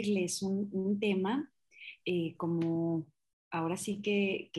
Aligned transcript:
compartirles 0.00 0.42
un, 0.42 0.98
tema 0.98 1.50
eh, 2.04 2.34
como 2.36 3.06
ahora 3.50 3.76
sí 3.76 4.00
que, 4.02 4.50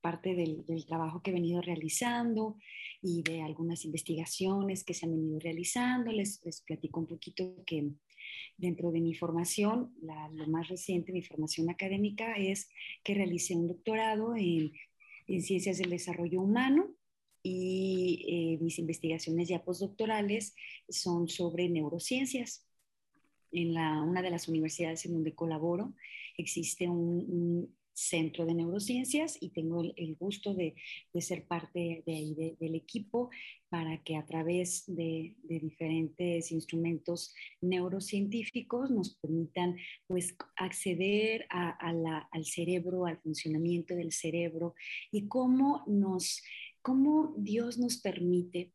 parte 0.00 0.34
del, 0.34 0.64
trabajo 0.86 1.22
que 1.22 1.30
he 1.30 1.34
venido 1.34 1.60
realizando 1.60 2.56
y 3.00 3.22
de 3.22 3.42
algunas 3.42 3.84
investigaciones 3.84 4.84
que 4.84 4.94
se 4.94 5.06
han 5.06 5.12
venido 5.12 5.38
realizando. 5.38 6.10
Les, 6.10 6.40
les 6.44 6.60
platico 6.62 7.00
un 7.00 7.06
poquito 7.06 7.54
que 7.64 7.92
dentro 8.56 8.90
de 8.90 9.00
mi 9.00 9.14
formación, 9.14 9.94
lo 10.00 10.46
más 10.48 10.68
reciente, 10.68 11.12
mi 11.12 11.22
formación 11.22 11.70
académica 11.70 12.34
es 12.34 12.68
que 13.04 13.14
realicé 13.14 13.54
un 13.54 13.68
doctorado 13.68 14.34
en, 14.34 14.72
en 15.28 15.42
Ciencias 15.42 15.78
del 15.78 15.90
Desarrollo 15.90 16.40
Humano 16.40 16.94
y 17.44 18.24
eh, 18.28 18.58
mis 18.62 18.78
investigaciones 18.78 19.48
ya 19.48 19.64
postdoctorales 19.64 20.54
son 20.88 21.28
sobre 21.28 21.68
neurociencias. 21.68 22.66
En 23.52 23.76
una 23.76 24.22
de 24.22 24.30
las 24.30 24.48
universidades 24.48 25.04
en 25.06 25.12
donde 25.12 25.34
colaboro 25.34 25.94
existe 26.36 26.88
un, 26.88 27.72
Centro 27.94 28.46
de 28.46 28.54
Neurociencias 28.54 29.36
y 29.40 29.50
tengo 29.50 29.82
el, 29.96 30.16
gusto 30.16 30.54
de, 30.54 30.74
ser 31.20 31.46
parte 31.46 32.02
de 32.06 32.14
ahí 32.14 32.56
del 32.58 32.74
equipo 32.74 33.30
para 33.68 34.02
que 34.02 34.16
a 34.16 34.24
través 34.24 34.84
de, 34.86 35.36
diferentes 35.42 36.52
instrumentos 36.52 37.34
neurocientíficos 37.60 38.90
nos 38.90 39.14
permitan 39.16 39.76
pues 40.06 40.34
acceder 40.56 41.46
al 41.50 42.44
cerebro, 42.44 43.06
al 43.06 43.18
funcionamiento 43.18 43.94
del 43.94 44.12
cerebro 44.12 44.74
y 45.10 45.28
cómo 45.28 45.84
nos, 45.86 46.42
cómo 46.80 47.34
Dios 47.36 47.78
nos 47.78 47.98
permite 47.98 48.72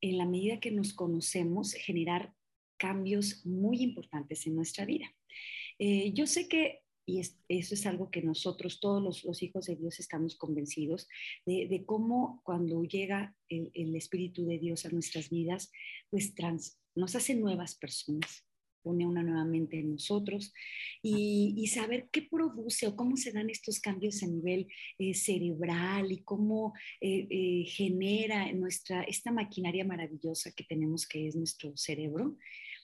en 0.00 0.18
la 0.18 0.26
medida 0.26 0.60
que 0.60 0.70
nos 0.70 0.92
conocemos 0.92 1.72
generar 1.72 2.34
cambios 2.78 3.44
muy 3.44 3.82
importantes 3.82 4.46
en 4.46 4.56
nuestra 4.56 4.86
vida. 4.86 5.06
Eh, 5.78 6.12
yo 6.12 6.26
sé 6.26 6.48
que 6.48 6.80
y 7.08 7.20
eso 7.20 7.74
es 7.74 7.86
algo 7.86 8.10
que 8.10 8.20
nosotros, 8.20 8.80
todos 8.80 9.24
los, 9.24 9.42
hijos 9.42 9.64
de 9.64 9.76
Dios, 9.76 9.98
estamos 9.98 10.36
convencidos 10.36 11.08
de, 11.46 11.82
cómo 11.86 12.42
cuando 12.44 12.84
llega 12.84 13.34
el, 13.48 13.96
Espíritu 13.96 14.44
de 14.44 14.58
Dios 14.58 14.84
a 14.84 14.90
nuestras 14.90 15.30
vidas, 15.30 15.72
pues 16.10 16.34
nos 16.94 17.16
hace 17.16 17.34
nuevas 17.34 17.76
personas, 17.76 18.44
pone 18.82 19.06
una 19.06 19.22
nueva 19.22 19.46
mente 19.46 19.78
en 19.78 19.92
nosotros 19.92 20.52
y, 21.02 21.66
saber 21.68 22.10
qué 22.12 22.22
produce 22.22 22.86
o 22.86 22.94
cómo 22.94 23.16
se 23.16 23.32
dan 23.32 23.48
estos 23.48 23.80
cambios 23.80 24.22
a 24.22 24.26
nivel 24.26 24.68
eh, 24.98 25.14
cerebral 25.14 26.12
y 26.12 26.22
cómo 26.24 26.74
eh, 27.00 27.26
eh, 27.30 27.64
genera 27.68 28.52
nuestra, 28.52 29.02
esta 29.04 29.32
maquinaria 29.32 29.84
maravillosa 29.84 30.52
que 30.52 30.64
tenemos 30.64 31.06
que 31.06 31.26
es 31.26 31.36
nuestro 31.36 31.74
cerebro 31.74 32.36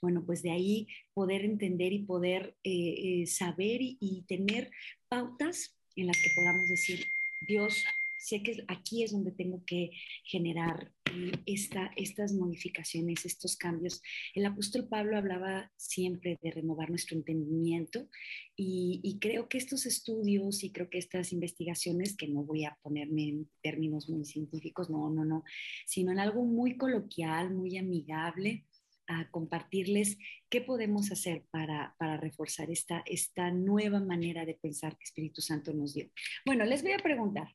bueno, 0.04 0.22
pues 0.26 0.42
de 0.42 0.50
ahí 0.50 0.86
poder 1.14 1.46
entender 1.46 1.94
y 1.94 2.00
poder 2.00 2.58
eh, 2.62 3.22
eh, 3.22 3.26
saber 3.26 3.78
y, 3.80 4.22
tener 4.28 4.70
pautas 5.08 5.74
en 5.96 6.08
las 6.08 6.16
que 6.18 6.28
podamos 6.36 6.68
decir, 6.68 7.06
Dios, 7.48 7.82
sé 8.18 8.42
que 8.42 8.62
aquí 8.68 9.02
es 9.02 9.12
donde 9.12 9.32
tengo 9.32 9.64
que 9.64 9.92
generar 10.26 10.92
eh, 11.10 11.32
esta, 11.46 11.90
estas 11.96 12.34
modificaciones, 12.34 13.24
estos 13.24 13.56
cambios. 13.56 14.02
El 14.34 14.44
apóstol 14.44 14.86
Pablo 14.88 15.16
hablaba 15.16 15.72
siempre 15.78 16.38
de 16.42 16.50
renovar 16.50 16.90
nuestro 16.90 17.16
entendimiento 17.16 18.06
y, 18.54 19.00
y, 19.02 19.18
creo 19.20 19.48
que 19.48 19.56
estos 19.56 19.86
estudios 19.86 20.64
y 20.64 20.70
creo 20.70 20.90
que 20.90 20.98
estas 20.98 21.32
investigaciones, 21.32 22.14
que 22.14 22.28
no 22.28 22.42
voy 22.42 22.66
a 22.66 22.76
ponerme 22.82 23.22
en 23.30 23.50
términos 23.62 24.10
muy 24.10 24.26
científicos, 24.26 24.90
no, 24.90 25.08
no, 25.08 25.24
no, 25.24 25.44
sino 25.86 26.12
en 26.12 26.18
algo 26.18 26.44
muy 26.44 26.76
coloquial, 26.76 27.54
muy 27.54 27.78
amigable, 27.78 28.66
a 29.06 29.30
compartirles 29.30 30.18
qué 30.48 30.60
podemos 30.60 31.10
hacer 31.12 31.44
para, 31.50 31.94
para 31.98 32.16
reforzar 32.16 32.70
esta, 32.70 33.02
esta 33.06 33.50
nueva 33.50 34.00
manera 34.00 34.44
de 34.44 34.54
pensar 34.54 34.96
que 34.96 35.04
Espíritu 35.04 35.40
Santo 35.40 35.72
nos 35.72 35.94
dio. 35.94 36.10
Bueno, 36.44 36.64
les 36.64 36.82
voy 36.82 36.92
a 36.92 36.98
preguntar, 36.98 37.54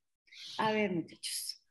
a 0.58 0.72
ver 0.72 0.92
muchachos, 0.92 1.62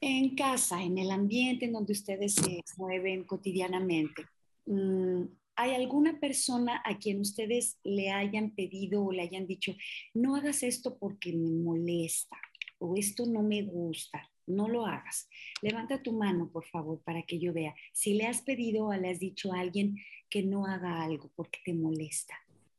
en 0.00 0.34
casa, 0.34 0.82
en 0.82 0.98
el 0.98 1.10
ambiente 1.10 1.66
en 1.66 1.72
donde 1.72 1.92
ustedes 1.92 2.34
se 2.34 2.62
mueven 2.76 3.24
cotidianamente, 3.24 4.24
mm, 4.66 5.24
¿hay 5.56 5.74
alguna 5.74 6.18
persona 6.18 6.82
a 6.84 6.96
quien 6.98 7.20
ustedes 7.20 7.78
le 7.84 8.10
hayan 8.10 8.54
pedido 8.54 9.04
o 9.04 9.12
le 9.12 9.22
hayan 9.22 9.46
dicho, 9.46 9.74
no 10.14 10.36
hagas 10.36 10.62
esto 10.62 10.96
porque 10.98 11.32
me 11.32 11.50
molesta 11.50 12.36
o 12.78 12.96
esto 12.96 13.26
no 13.26 13.42
me 13.42 13.62
gusta? 13.62 14.29
No 14.46 14.68
lo 14.68 14.86
hagas. 14.86 15.28
Levanta 15.62 16.02
tu 16.02 16.12
mano, 16.12 16.50
por 16.50 16.64
favor, 16.66 17.02
para 17.02 17.22
que 17.22 17.38
yo 17.38 17.52
vea. 17.52 17.74
Si 17.92 18.14
le 18.14 18.26
has 18.26 18.42
pedido 18.42 18.86
o 18.86 18.94
le 18.94 19.10
has 19.10 19.20
dicho 19.20 19.52
a 19.52 19.60
alguien 19.60 19.96
que 20.28 20.42
no 20.42 20.66
haga 20.66 21.02
algo 21.02 21.30
porque 21.34 21.60
te 21.64 21.74
molesta, 21.74 22.34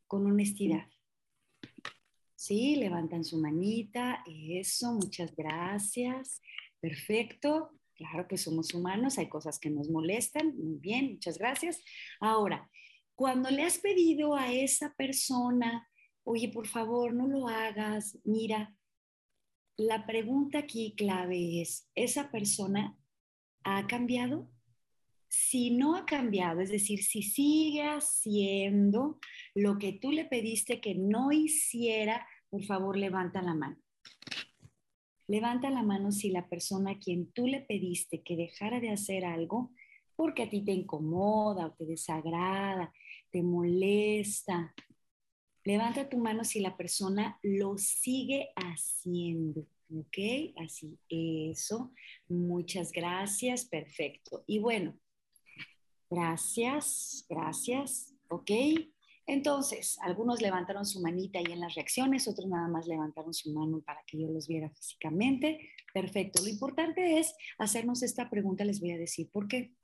con 0.08 0.26
honestidad. 0.26 0.88
Sí, 2.36 2.76
levantan 2.76 3.24
su 3.24 3.38
manita. 3.38 4.24
Eso, 4.26 4.94
muchas 4.94 5.36
gracias. 5.36 6.42
Perfecto. 6.80 7.72
Claro 7.94 8.28
que 8.28 8.38
somos 8.38 8.74
humanos, 8.74 9.20
hay 9.20 9.30
cosas 9.30 9.60
que 9.60 9.70
nos 9.70 9.90
molestan. 9.90 10.58
Muy 10.58 10.80
bien, 10.80 11.12
muchas 11.14 11.38
gracias. 11.38 11.84
Ahora, 12.20 12.68
cuando 13.14 13.52
le 13.52 13.62
has 13.62 13.78
pedido 13.78 14.34
a 14.36 14.52
esa 14.52 14.96
persona, 14.96 15.88
oye, 16.24 16.50
por 16.50 16.68
favor, 16.68 17.14
no 17.14 17.28
lo 17.28 17.48
hagas, 17.48 18.18
mira, 18.24 18.76
la 19.78 20.06
pregunta 20.06 20.60
aquí 20.60 20.94
clave 20.96 21.62
es, 21.62 21.90
¿esa 21.96 22.32
persona 22.32 22.98
ha 23.64 23.88
cambiado? 23.88 24.50
Si 25.28 25.72
no 25.72 25.96
ha 25.96 26.06
cambiado, 26.06 26.60
es 26.60 26.70
decir, 26.70 27.04
si 27.04 27.24
sigue 27.24 27.84
haciendo 27.84 29.20
lo 29.56 29.78
que 29.78 29.94
tú 29.94 30.12
le 30.12 30.26
pediste 30.26 30.82
que 30.82 30.96
no 30.96 31.32
hiciera, 31.32 32.28
por 32.50 32.64
favor, 32.64 32.98
levanta 32.98 33.42
la 33.42 33.54
mano. 33.54 33.78
Levanta 35.28 35.70
la 35.70 35.84
mano 35.84 36.12
si 36.12 36.30
la 36.30 36.50
persona 36.50 36.92
a 36.92 37.00
quien 37.00 37.32
tú 37.32 37.48
le 37.48 37.62
pediste 37.62 38.22
que 38.22 38.36
dejara 38.36 38.82
de 38.82 38.90
hacer 38.90 39.24
algo 39.24 39.72
porque 40.18 40.44
a 40.44 40.50
ti 40.50 40.62
te 40.64 40.74
incomoda 40.74 41.68
o 41.68 41.72
te 41.72 41.86
desagrada, 41.86 42.94
te 43.32 43.42
molesta, 43.42 44.74
Levanta 45.64 46.10
tu 46.10 46.18
mano 46.18 46.44
si 46.44 46.60
la 46.60 46.76
persona 46.76 47.40
lo 47.44 47.78
sigue 47.78 48.50
haciendo. 48.56 49.68
¿Ok? 49.94 50.54
Así, 50.58 50.98
eso. 51.10 51.92
Muchas 52.28 52.92
gracias. 52.92 53.66
Perfecto. 53.66 54.44
Y 54.48 54.60
bueno, 54.60 54.98
gracias, 56.10 57.26
gracias. 57.30 58.14
¿Ok? 58.30 58.52
Entonces, 59.28 59.98
algunos 60.02 60.42
levantaron 60.42 60.86
su 60.86 61.00
manita 61.02 61.40
ahí 61.40 61.46
en 61.52 61.60
las 61.60 61.76
reacciones, 61.76 62.28
otros 62.28 62.48
nada 62.48 62.68
más 62.68 62.88
levantaron 62.88 63.34
su 63.34 63.54
mano 63.54 63.82
para 63.82 64.02
que 64.06 64.20
yo 64.20 64.28
los 64.28 64.48
viera 64.48 64.70
físicamente. 64.72 65.70
Perfecto. 65.94 66.42
Lo 66.42 66.50
importante 66.50 67.20
es 67.20 67.36
hacernos 67.58 68.02
esta 68.02 68.30
pregunta, 68.30 68.66
les 68.66 68.82
voy 68.82 68.92
a 68.92 68.98
decir 68.98 69.30
por 69.32 69.48
qué. 69.48 69.76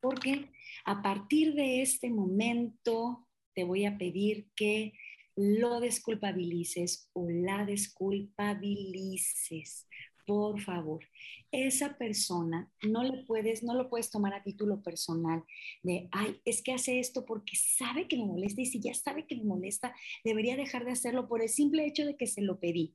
Porque 0.00 0.50
a 0.84 1.02
partir 1.02 1.54
de 1.54 1.82
este 1.82 2.10
momento 2.10 3.27
te 3.58 3.64
voy 3.64 3.86
a 3.86 3.98
pedir 3.98 4.46
que 4.54 4.92
lo 5.34 5.80
desculpabilices 5.80 7.10
o 7.12 7.28
la 7.28 7.66
desculpabilices. 7.66 9.88
Por 10.24 10.60
favor, 10.60 11.04
esa 11.50 11.98
persona 11.98 12.70
no 12.84 13.02
le 13.02 13.24
puedes, 13.24 13.64
no 13.64 13.74
lo 13.74 13.90
puedes 13.90 14.12
tomar 14.12 14.32
a 14.32 14.44
título 14.44 14.80
personal 14.80 15.42
de, 15.82 16.08
ay, 16.12 16.40
es 16.44 16.62
que 16.62 16.72
hace 16.72 17.00
esto 17.00 17.26
porque 17.26 17.56
sabe 17.56 18.06
que 18.06 18.16
me 18.16 18.26
molesta 18.26 18.60
y 18.60 18.66
si 18.66 18.78
ya 18.78 18.94
sabe 18.94 19.26
que 19.26 19.34
me 19.34 19.42
molesta, 19.42 19.92
debería 20.22 20.56
dejar 20.56 20.84
de 20.84 20.92
hacerlo 20.92 21.26
por 21.26 21.42
el 21.42 21.48
simple 21.48 21.84
hecho 21.84 22.06
de 22.06 22.16
que 22.16 22.28
se 22.28 22.42
lo 22.42 22.60
pedí. 22.60 22.94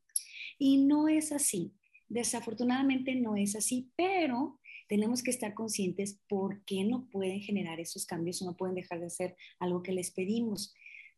Y 0.57 0.77
no 0.77 1.09
es 1.09 1.33
así. 1.33 1.73
Desafortunadamente 2.07 3.15
no 3.15 3.35
es 3.35 3.57
así, 3.57 3.91
pero 3.97 4.61
tenemos 4.93 5.23
que 5.23 5.31
estar 5.31 5.55
conscientes 5.55 6.19
por 6.29 6.63
qué 6.65 6.83
no 6.83 7.09
pueden 7.09 7.41
generar 7.41 7.79
esos 7.79 8.05
cambios 8.05 8.39
o 8.39 8.45
no 8.45 8.55
pueden 8.55 8.75
dejar 8.75 8.99
de 8.99 9.07
hacer 9.07 9.35
algo 9.57 9.81
que 9.81 9.91
les 9.91 10.11
pedimos. 10.11 10.71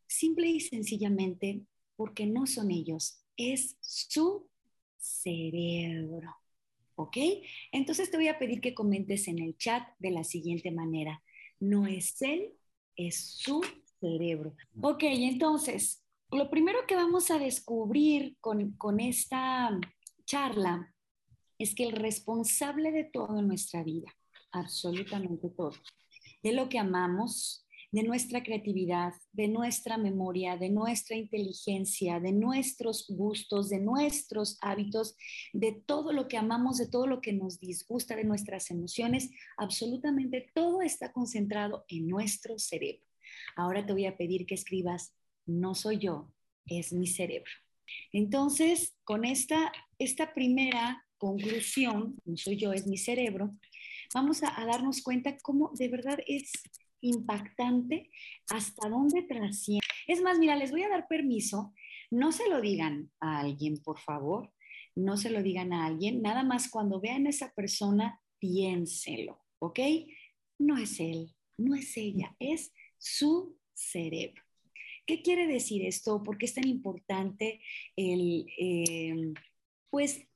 Simple 0.08 0.48
y 0.48 0.62
sencillamente 0.62 1.66
porque 1.98 2.26
no 2.26 2.48
son 2.48 2.72
ellos, 2.72 3.22
es 3.36 3.76
su 3.82 4.48
cerebro. 4.98 6.38
¿Ok? 6.96 7.18
Entonces 7.74 8.10
te 8.10 8.16
voy 8.16 8.30
a 8.30 8.40
pedir 8.40 8.62
que 8.62 8.74
comentes 8.74 9.28
en 9.28 9.40
el 9.40 9.58
chat 9.58 9.86
de 10.00 10.12
la 10.12 10.24
siguiente 10.24 10.72
manera. 10.72 11.22
No 11.60 11.86
es 11.86 12.22
él, 12.22 12.54
es 12.96 13.26
su 13.26 13.62
cerebro. 14.00 14.56
Ok, 14.82 15.04
entonces, 15.04 16.02
lo 16.32 16.50
primero 16.50 16.80
que 16.88 16.96
vamos 16.96 17.30
a 17.30 17.40
descubrir 17.40 18.38
con, 18.40 18.72
con 18.78 19.02
esta 19.02 19.78
charla 20.24 20.95
es 21.60 21.76
que 21.76 21.84
el 21.84 21.94
responsable 21.94 22.92
de 22.92 23.04
todo 23.06 23.40
en 23.40 23.48
nuestra 23.48 23.84
vida, 23.84 24.14
absolutamente 24.52 25.50
todo, 25.50 25.74
de 26.44 26.54
lo 26.54 26.70
que 26.70 26.80
amamos, 26.80 27.66
de 27.92 28.04
nuestra 28.04 28.44
creatividad, 28.44 29.14
de 29.32 29.48
nuestra 29.48 29.98
memoria, 29.98 30.58
de 30.58 30.70
nuestra 30.70 31.16
inteligencia, 31.16 32.20
de 32.20 32.34
nuestros 32.34 33.06
gustos, 33.08 33.70
de 33.70 33.80
nuestros 33.80 34.58
hábitos, 34.62 35.16
de 35.54 35.72
todo 35.72 36.12
lo 36.12 36.28
que 36.28 36.38
amamos, 36.38 36.78
de 36.78 36.90
todo 36.90 37.08
lo 37.08 37.22
que 37.22 37.32
nos 37.32 37.60
disgusta, 37.62 38.18
de 38.18 38.26
nuestras 38.26 38.70
emociones, 38.70 39.30
absolutamente 39.56 40.52
todo 40.54 40.82
está 40.82 41.14
concentrado 41.14 41.86
en 41.88 42.10
nuestro 42.10 42.60
cerebro. 42.60 43.06
Ahora 43.56 43.86
te 43.86 43.94
voy 43.94 44.06
a 44.08 44.18
pedir 44.18 44.46
que 44.46 44.56
escribas, 44.56 45.16
no 45.46 45.74
soy 45.74 46.00
yo, 46.00 46.34
es 46.66 46.92
mi 46.92 47.08
cerebro. 47.08 47.52
Entonces, 48.12 48.98
con 49.06 49.24
esta, 49.24 49.72
esta 50.00 50.34
primera 50.34 51.05
conclusión, 51.18 52.16
no 52.26 52.38
soy 52.38 52.58
yo, 52.58 52.74
es 52.74 52.88
mi 52.88 52.98
cerebro, 52.98 53.56
vamos 54.14 54.44
a, 54.44 54.66
darnos 54.66 55.02
cuenta 55.02 55.38
cómo 55.38 55.72
de 55.74 55.88
verdad 55.88 56.20
es 56.28 56.52
impactante 57.02 58.10
hasta 58.50 58.90
dónde 58.90 59.24
trasciende. 59.24 59.86
Es 60.08 60.22
más, 60.22 60.40
mira, 60.40 60.56
les 60.56 60.72
voy 60.72 60.84
a 60.84 60.90
dar 60.90 61.08
permiso, 61.08 61.74
no 62.12 62.32
se 62.32 62.48
lo 62.50 62.62
digan 62.62 63.12
a 63.20 63.40
alguien, 63.40 63.78
por 63.84 64.00
favor, 64.00 64.52
no 64.96 65.18
se 65.18 65.30
lo 65.30 65.44
digan 65.44 65.74
a 65.74 65.86
alguien, 65.86 66.22
nada 66.22 66.44
más 66.44 66.70
cuando 66.70 67.02
vean 67.02 67.28
a 67.28 67.30
esa 67.30 67.52
persona, 67.54 68.22
piénselo, 68.40 69.44
¿ok? 69.60 69.80
No 70.60 70.78
es 70.78 71.00
él, 71.00 71.36
no 71.58 71.76
es 71.76 71.98
ella, 71.98 72.36
es 72.40 72.72
su 72.98 73.58
cerebro. 73.74 74.42
¿Qué 75.06 75.22
quiere 75.22 75.46
decir 75.46 75.86
esto? 75.86 76.24
¿Por 76.24 76.38
qué 76.38 76.46
es 76.46 76.56
tan 76.56 76.68
importante 76.68 77.62
el, 77.96 78.48
eh, 78.58 79.34
pues, 79.90 80.28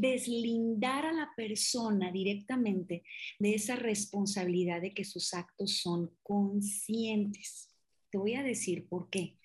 deslindar 0.00 1.06
a 1.06 1.12
la 1.12 1.30
persona 1.36 2.10
directamente 2.10 3.02
de 3.38 3.54
esa 3.54 3.76
responsabilidad 3.76 4.80
de 4.80 4.94
que 4.94 5.04
sus 5.04 5.34
actos 5.34 5.78
son 5.78 6.10
conscientes? 6.22 7.68
Te 8.10 8.18
voy 8.18 8.34
a 8.34 8.42
decir 8.42 8.86
por 8.88 9.10
qué. 9.10 9.36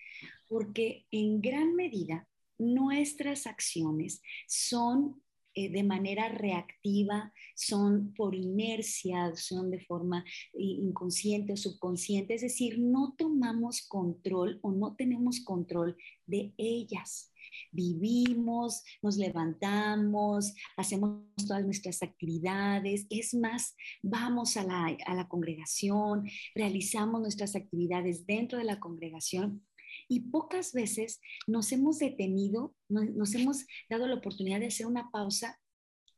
Porque 0.48 1.06
en 1.12 1.42
gran 1.42 1.76
medida 1.76 2.28
nuestras 2.58 3.48
acciones 3.48 4.22
son 4.48 5.22
eh, 5.56 5.70
de 5.70 5.84
manera 5.84 6.30
reactiva, 6.30 7.34
son 7.56 8.14
por 8.14 8.36
inercia, 8.36 9.34
son 9.36 9.72
de 9.72 9.80
forma 9.80 10.26
inconsciente 10.54 11.54
o 11.54 11.58
subconsciente, 11.58 12.34
es 12.36 12.42
decir, 12.42 12.78
no 12.80 13.16
tomamos 13.18 13.88
control 13.88 14.60
o 14.62 14.72
no 14.72 14.96
tenemos 14.96 15.40
control 15.40 15.96
de 16.26 16.54
ellas. 16.58 17.32
Vivimos, 17.72 18.84
nos 19.02 19.18
levantamos, 19.18 20.54
hacemos 20.76 21.22
todas 21.48 21.64
nuestras 21.64 22.04
actividades, 22.04 23.06
es 23.10 23.34
más, 23.34 23.76
vamos 24.02 24.58
a 24.58 24.64
la, 24.64 24.98
a 25.06 25.16
la 25.16 25.28
congregación, 25.28 26.28
realizamos 26.54 27.22
nuestras 27.22 27.56
actividades 27.56 28.26
dentro 28.26 28.58
de 28.58 28.66
la 28.66 28.80
congregación 28.80 29.64
y 30.08 30.22
pocas 30.32 30.74
veces 30.74 31.20
nos 31.48 31.72
hemos 31.72 32.00
detenido, 32.00 32.76
nos, 32.90 33.34
hemos 33.36 33.66
dado 33.90 34.08
la 34.08 34.16
oportunidad 34.16 34.60
de 34.60 34.68
hacer 34.68 34.86
una 34.86 35.10
pausa 35.12 35.60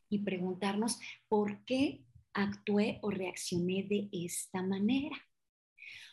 y 0.09 0.19
preguntarnos 0.19 0.99
por 1.27 1.63
qué 1.65 2.03
actué 2.33 2.99
o 3.01 3.09
reaccioné 3.09 3.83
de 3.83 4.09
esta 4.11 4.61
manera. 4.61 5.17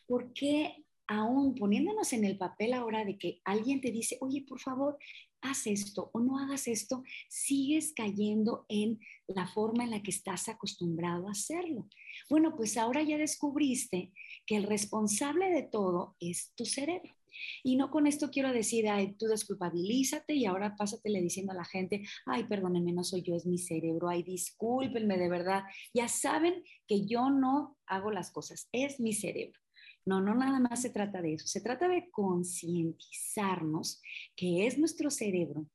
¿Por 0.06 0.32
qué 0.32 0.85
aún 1.06 1.55
poniéndonos 1.55 2.12
en 2.12 2.25
el 2.25 2.38
papel 2.38 2.73
ahora 2.73 3.05
de 3.05 3.19
que 3.19 3.41
alguien 3.44 3.81
te 3.81 3.91
dice, 3.91 4.19
oye, 4.21 4.44
por 4.47 4.61
favor, 4.61 4.99
haz 5.43 5.67
esto 5.67 6.11
o 6.15 6.21
no 6.21 6.38
hagas 6.38 6.67
esto, 6.69 7.03
sigues 7.29 7.93
cayendo 7.94 8.65
en 8.69 8.99
la 9.26 9.47
forma 9.47 9.85
en 9.85 9.91
la 9.91 10.03
que 10.03 10.11
estás 10.11 10.49
acostumbrado 10.49 11.29
a 11.29 11.32
hacerlo? 11.32 11.88
Bueno, 12.31 12.56
pues 12.56 12.76
ahora 12.76 13.03
ya 13.03 13.19
descubriste 13.19 14.12
que 14.47 14.56
el 14.56 14.65
responsable 14.65 15.50
de 15.50 15.62
todo 15.62 16.17
es 16.21 16.53
tu 16.55 16.65
cerebro. 16.65 17.15
Y 17.63 17.77
no 17.77 17.91
con 17.91 18.07
esto 18.07 18.31
quiero 18.31 18.53
decir, 18.53 18.89
ay, 18.89 19.15
tú 19.15 19.27
desculpabilízate 19.27 20.35
y 20.35 20.47
ahora 20.47 20.77
pásatele 20.77 21.21
diciendo 21.21 21.53
a 21.53 21.57
la 21.57 21.65
gente, 21.65 22.03
ay, 22.27 22.45
perdónenme, 22.45 22.93
no 22.93 23.05
soy 23.05 23.23
yo, 23.23 23.35
es 23.35 23.47
mi 23.47 23.59
cerebro, 23.59 24.09
ay, 24.09 24.23
discúlpenme 24.23 25.19
de 25.19 25.29
verdad. 25.29 25.65
Ya 25.93 26.09
saben 26.09 26.63
que 26.87 27.07
yo 27.07 27.31
no 27.31 27.77
hago 27.87 28.11
las 28.11 28.31
cosas, 28.31 28.69
es 28.73 29.01
mi 29.01 29.13
cerebro. 29.13 29.61
No, 30.07 30.21
no 30.21 30.35
nada 30.35 30.61
más 30.61 30.83
se 30.83 30.91
trata 30.91 31.23
de 31.23 31.35
eso, 31.35 31.47
se 31.47 31.63
trata 31.63 31.89
de 31.89 32.11
concientizarnos 32.11 34.03
que 34.37 34.67
es 34.67 34.79
nuestro 34.79 35.11
cerebro 35.11 35.67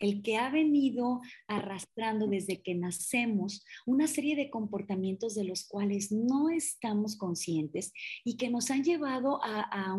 el 0.00 0.22
que 0.22 0.36
ha 0.36 0.50
venido 0.50 1.20
arrastrando 1.46 2.26
desde 2.26 2.62
que 2.62 2.74
nacemos 2.74 3.64
una 3.86 4.06
serie 4.06 4.36
de 4.36 4.50
comportamientos 4.50 5.34
de 5.34 5.44
los 5.44 5.66
cuales 5.66 6.12
no 6.12 6.50
estamos 6.50 7.16
conscientes 7.16 7.92
y 8.24 8.36
que 8.36 8.50
nos 8.50 8.70
han 8.70 8.84
llevado 8.84 9.40
a, 9.42 9.94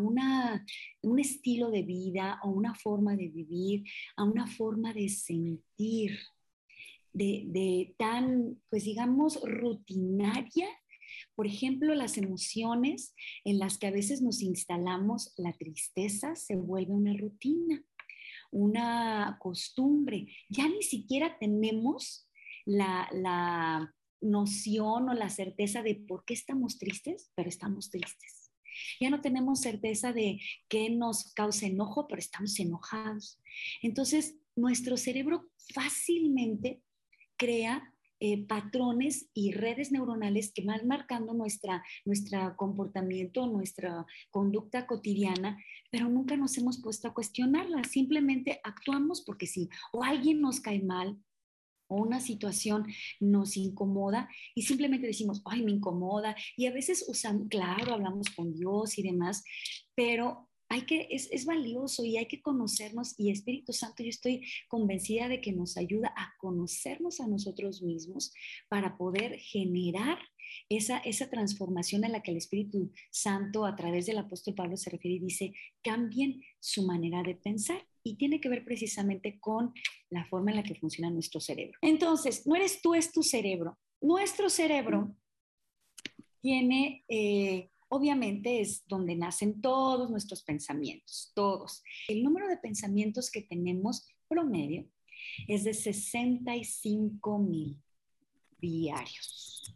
un 1.02 1.18
estilo 1.20 1.70
de 1.70 1.82
vida 1.82 2.40
o 2.42 2.50
una 2.50 2.74
forma 2.74 3.16
de 3.16 3.28
vivir, 3.28 3.84
a 4.16 4.24
una 4.24 4.46
forma 4.46 4.92
de 4.92 5.08
sentir, 5.08 6.18
de, 7.12 7.44
de 7.46 7.94
tan, 7.96 8.60
pues 8.68 8.84
digamos, 8.84 9.40
rutinaria. 9.42 10.66
Por 11.34 11.46
ejemplo, 11.46 11.94
las 11.94 12.18
emociones 12.18 13.14
en 13.44 13.58
las 13.58 13.78
que 13.78 13.86
a 13.86 13.92
veces 13.92 14.20
nos 14.20 14.42
instalamos, 14.42 15.32
la 15.36 15.52
tristeza 15.52 16.34
se 16.34 16.56
vuelve 16.56 16.92
una 16.92 17.16
rutina 17.16 17.84
una 18.50 19.38
costumbre. 19.40 20.26
Ya 20.48 20.68
ni 20.68 20.82
siquiera 20.82 21.38
tenemos 21.38 22.28
la, 22.64 23.92
noción 24.22 25.10
o 25.10 25.14
la 25.14 25.28
certeza 25.28 25.82
de 25.82 25.94
por 25.94 26.24
qué 26.24 26.32
estamos 26.34 26.78
tristes, 26.78 27.30
pero 27.34 27.50
estamos 27.50 27.90
tristes. 27.90 28.50
Ya 28.98 29.10
no 29.10 29.20
tenemos 29.20 29.60
certeza 29.60 30.12
de 30.12 30.40
qué 30.68 30.88
nos 30.90 31.32
causa 31.34 31.66
enojo, 31.66 32.08
pero 32.08 32.18
estamos 32.18 32.58
enojados. 32.58 33.38
Entonces, 33.82 34.36
nuestro 34.56 34.96
cerebro 34.96 35.50
fácilmente 35.74 36.82
crea 37.36 37.94
eh, 38.20 38.46
patrones 38.46 39.28
y 39.34 39.52
redes 39.52 39.92
neuronales 39.92 40.52
que 40.52 40.64
van 40.64 40.86
marcando 40.86 41.34
nuestra, 41.34 41.84
nuestro 42.04 42.56
comportamiento, 42.56 43.46
nuestra 43.46 44.06
conducta 44.30 44.86
cotidiana, 44.86 45.58
pero 45.90 46.08
nunca 46.08 46.36
nos 46.36 46.56
hemos 46.58 46.80
puesto 46.80 47.08
a 47.08 47.14
cuestionarla. 47.14 47.84
Simplemente 47.84 48.60
actuamos 48.64 49.22
porque 49.22 49.46
sí, 49.46 49.68
o 49.92 50.02
alguien 50.02 50.40
nos 50.40 50.60
cae 50.60 50.82
mal, 50.82 51.18
o 51.88 51.96
una 51.96 52.20
situación 52.20 52.86
nos 53.20 53.56
incomoda 53.56 54.28
y 54.54 54.62
simplemente 54.62 55.06
decimos, 55.06 55.42
ay, 55.44 55.62
me 55.62 55.72
incomoda. 55.72 56.34
Y 56.56 56.66
a 56.66 56.72
veces 56.72 57.04
usamos, 57.08 57.48
claro, 57.48 57.94
hablamos 57.94 58.28
con 58.34 58.52
Dios 58.52 58.98
y 58.98 59.02
demás, 59.02 59.44
pero 59.94 60.48
hay 60.76 60.82
que, 60.82 61.08
es, 61.10 61.28
es, 61.32 61.46
valioso 61.46 62.04
y 62.04 62.18
hay 62.18 62.26
que 62.26 62.42
conocernos 62.42 63.18
y 63.18 63.30
Espíritu 63.30 63.72
Santo, 63.72 64.02
yo 64.02 64.10
estoy 64.10 64.46
convencida 64.68 65.26
de 65.26 65.40
que 65.40 65.52
nos 65.52 65.78
ayuda 65.78 66.12
a 66.16 66.34
conocernos 66.38 67.20
a 67.20 67.26
nosotros 67.26 67.82
mismos 67.82 68.32
para 68.68 68.98
poder 68.98 69.38
generar 69.38 70.18
esa, 70.68 70.98
esa 70.98 71.30
transformación 71.30 72.04
a 72.04 72.08
la 72.08 72.22
que 72.22 72.30
el 72.30 72.36
Espíritu 72.36 72.92
Santo 73.10 73.64
a 73.64 73.74
través 73.74 74.04
del 74.04 74.18
apóstol 74.18 74.54
Pablo 74.54 74.76
se 74.76 74.90
refiere 74.90 75.16
y 75.16 75.20
dice, 75.20 75.54
cambien 75.82 76.42
su 76.60 76.86
manera 76.86 77.22
de 77.22 77.36
pensar 77.36 77.86
y 78.02 78.16
tiene 78.16 78.40
que 78.40 78.50
ver 78.50 78.64
precisamente 78.64 79.40
con 79.40 79.72
la 80.10 80.26
forma 80.26 80.50
en 80.50 80.58
la 80.58 80.62
que 80.62 80.74
funciona 80.74 81.10
nuestro 81.10 81.40
cerebro. 81.40 81.78
Entonces, 81.80 82.46
no 82.46 82.54
eres 82.54 82.82
tú, 82.82 82.94
es 82.94 83.12
tu 83.12 83.22
cerebro. 83.22 83.78
Nuestro 84.00 84.50
cerebro 84.50 85.16
tiene... 86.42 87.02
Eh, 87.08 87.70
obviamente 87.88 88.60
es 88.60 88.86
donde 88.86 89.16
nacen 89.16 89.60
todos 89.60 90.10
nuestros 90.10 90.42
pensamientos, 90.42 91.32
todos. 91.34 91.82
El 92.08 92.22
número 92.22 92.48
de 92.48 92.56
pensamientos 92.56 93.30
que 93.30 93.42
tenemos 93.42 94.06
promedio 94.28 94.86
es 95.46 95.64
de 95.64 95.74
65 95.74 97.38
mil 97.38 97.76
diarios. 98.58 99.74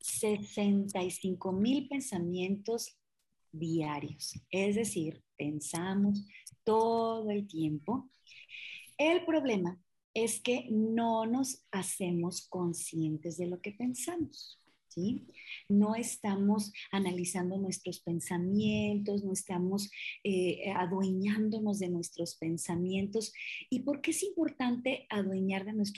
65 0.00 1.52
mil 1.52 1.88
pensamientos 1.88 2.96
diarios. 3.52 4.40
Es 4.50 4.76
decir, 4.76 5.22
pensamos 5.36 6.26
todo 6.64 7.30
el 7.30 7.46
tiempo. 7.46 8.08
El 8.98 9.24
problema 9.24 9.80
es 10.14 10.40
que 10.40 10.66
no 10.70 11.26
nos 11.26 11.62
hacemos 11.70 12.48
conscientes 12.48 13.36
de 13.36 13.46
lo 13.46 13.60
que 13.60 13.72
pensamos. 13.72 14.58
No 15.68 15.94
estamos 15.94 16.72
analizando 16.90 17.58
nuestros 17.58 18.00
pensamientos, 18.00 19.24
no 19.24 19.32
estamos 19.32 19.90
eh, 20.24 20.72
adueñándonos 20.74 21.78
de 21.78 21.88
nuestros 21.88 22.36
pensamientos. 22.36 23.32
¿Y 23.68 23.80
por 23.80 24.00
qué 24.00 24.12
es 24.12 24.22
importante 24.22 25.06
adueñarnos 25.10 25.92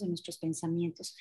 de 0.00 0.06
nuestros 0.08 0.38
pensamientos? 0.38 1.16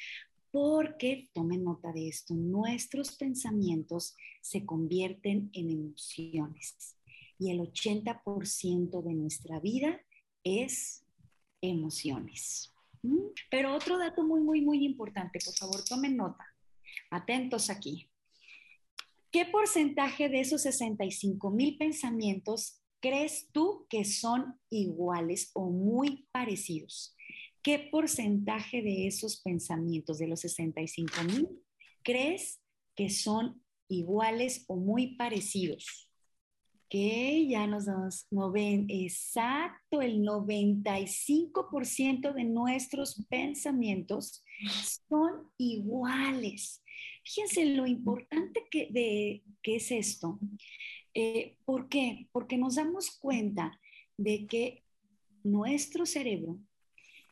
Porque, 0.51 1.29
tomen 1.33 1.63
nota 1.63 1.91
de 1.91 2.07
esto, 2.07 2.33
nuestros 2.33 3.15
pensamientos 3.15 4.15
se 4.41 4.65
convierten 4.65 5.49
en 5.53 5.69
emociones 5.69 6.95
y 7.37 7.51
el 7.51 7.59
80% 7.59 9.03
de 9.03 9.13
nuestra 9.13 9.59
vida 9.59 10.01
es 10.43 11.03
emociones. 11.61 12.73
Pero 13.49 13.75
otro 13.75 13.97
dato 13.97 14.23
muy, 14.23 14.41
muy, 14.41 14.61
muy 14.61 14.85
importante, 14.85 15.39
por 15.43 15.55
favor, 15.55 15.83
tomen 15.83 16.17
nota. 16.17 16.45
Atentos 17.09 17.69
aquí. 17.69 18.09
¿Qué 19.31 19.45
porcentaje 19.45 20.29
de 20.29 20.39
esos 20.39 20.61
65 20.63 21.51
mil 21.51 21.77
pensamientos 21.77 22.81
crees 22.99 23.49
tú 23.51 23.85
que 23.89 24.05
son 24.05 24.59
iguales 24.69 25.51
o 25.53 25.69
muy 25.69 26.27
parecidos? 26.31 27.15
¿Qué 27.61 27.79
porcentaje 27.91 28.81
de 28.81 29.07
esos 29.07 29.41
pensamientos, 29.41 30.17
de 30.19 30.27
los 30.27 30.39
65 30.41 31.23
mil, 31.23 31.47
crees 32.03 32.61
que 32.95 33.09
son 33.09 33.61
iguales 33.89 34.63
o 34.67 34.77
muy 34.77 35.15
parecidos 35.15 36.06
que 36.89 37.47
ya 37.47 37.67
nos 37.67 37.85
no 38.31 38.51
ven 38.51 38.87
exacto, 38.89 40.01
el 40.01 40.23
95% 40.23 42.33
de 42.33 42.43
nuestros 42.45 43.25
pensamientos 43.29 44.43
son 45.09 45.51
iguales. 45.57 46.81
Fíjense 47.23 47.65
lo 47.65 47.85
importante 47.85 48.65
que, 48.71 48.87
de, 48.91 49.43
que 49.61 49.75
es 49.75 49.91
esto. 49.91 50.39
Eh, 51.13 51.57
¿Por 51.65 51.89
qué? 51.89 52.29
Porque 52.31 52.57
nos 52.57 52.75
damos 52.75 53.11
cuenta 53.11 53.77
de 54.17 54.47
que 54.47 54.83
nuestro 55.43 56.05
cerebro 56.05 56.57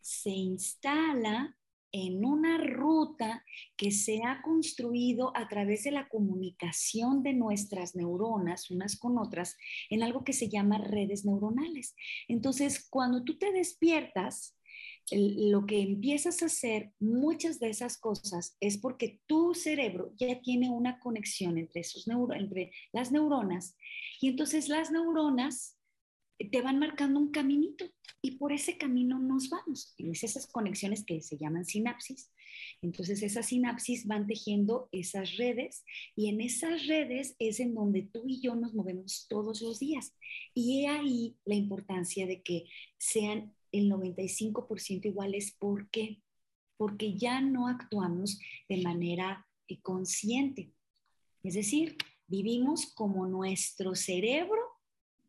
se 0.02 0.32
instala 0.32 1.58
en 1.98 2.26
una 2.26 2.58
ruta 2.58 3.46
que 3.78 3.90
se 3.90 4.22
ha 4.26 4.42
construido 4.42 5.32
a 5.34 5.48
través 5.48 5.86
de 5.86 5.92
la 5.92 6.10
comunicación 6.10 7.24
de 7.24 7.32
nuestras 7.32 7.96
neuronas 7.96 8.70
unas 8.70 8.98
con 9.00 9.18
otras 9.18 9.56
en 9.90 10.04
algo 10.04 10.26
que 10.26 10.34
se 10.34 10.50
llama 10.50 10.78
redes 10.78 11.24
neuronales. 11.24 11.96
Entonces, 12.28 12.86
cuando 12.90 13.24
tú 13.24 13.38
te 13.38 13.54
despiertas, 13.54 14.58
lo 15.10 15.66
que 15.66 15.80
empiezas 15.80 16.42
a 16.42 16.48
hacer, 16.48 16.92
muchas 17.00 17.60
de 17.60 17.70
esas 17.70 17.98
cosas, 17.98 18.58
es 18.60 18.78
porque 18.78 19.22
tu 19.26 19.54
cerebro 19.54 20.12
ya 20.18 20.42
tiene 20.42 20.70
una 20.70 21.00
conexión 21.00 21.58
entre, 21.58 21.80
esos 21.80 22.06
entre 22.36 22.74
las 22.92 23.14
neuronas 23.14 23.78
y 24.20 24.28
entonces 24.28 24.68
las 24.68 24.92
neuronas 24.92 25.78
te 26.38 26.62
van 26.62 26.80
marcando 26.80 27.20
un 27.20 27.32
caminito 27.32 27.86
y 28.22 28.38
por 28.38 28.52
ese 28.52 28.78
camino 28.78 29.20
nos 29.20 29.50
vamos. 29.50 29.94
Es 29.98 30.24
esas 30.24 30.48
conexiones 30.48 31.06
que 31.06 31.22
se 31.22 31.38
llaman 31.38 31.66
sinapsis. 31.66 32.32
Entonces 32.82 33.22
esas 33.22 33.48
sinapsis 33.48 34.08
van 34.08 34.28
tejiendo 34.28 34.90
esas 34.92 35.38
redes 35.38 35.84
y 36.16 36.30
en 36.30 36.42
esas 36.42 36.88
redes 36.88 37.36
es 37.40 37.60
en 37.60 37.74
donde 37.74 38.04
tú 38.04 38.24
y 38.28 38.42
yo 38.42 38.56
nos 38.56 38.74
movemos 38.74 39.28
todos 39.30 39.62
los 39.62 39.80
días. 39.80 40.14
Y 40.54 40.82
he 40.82 40.88
ahí 40.88 41.38
la 41.46 41.56
importancia 41.56 42.26
de 42.26 42.42
que 42.42 42.66
sean 42.98 43.54
el 43.72 43.90
95% 43.90 45.06
iguales. 45.06 45.56
¿Por 45.58 45.90
qué? 45.90 46.22
Porque 46.78 47.16
ya 47.16 47.42
no 47.42 47.68
actuamos 47.68 48.40
de 48.68 48.82
manera 48.82 49.48
eh, 49.68 49.80
consciente. 49.82 50.72
Es 51.44 51.54
decir, 51.54 51.96
vivimos 52.28 52.88
como 52.88 53.28
nuestro 53.28 53.94
cerebro 53.96 54.65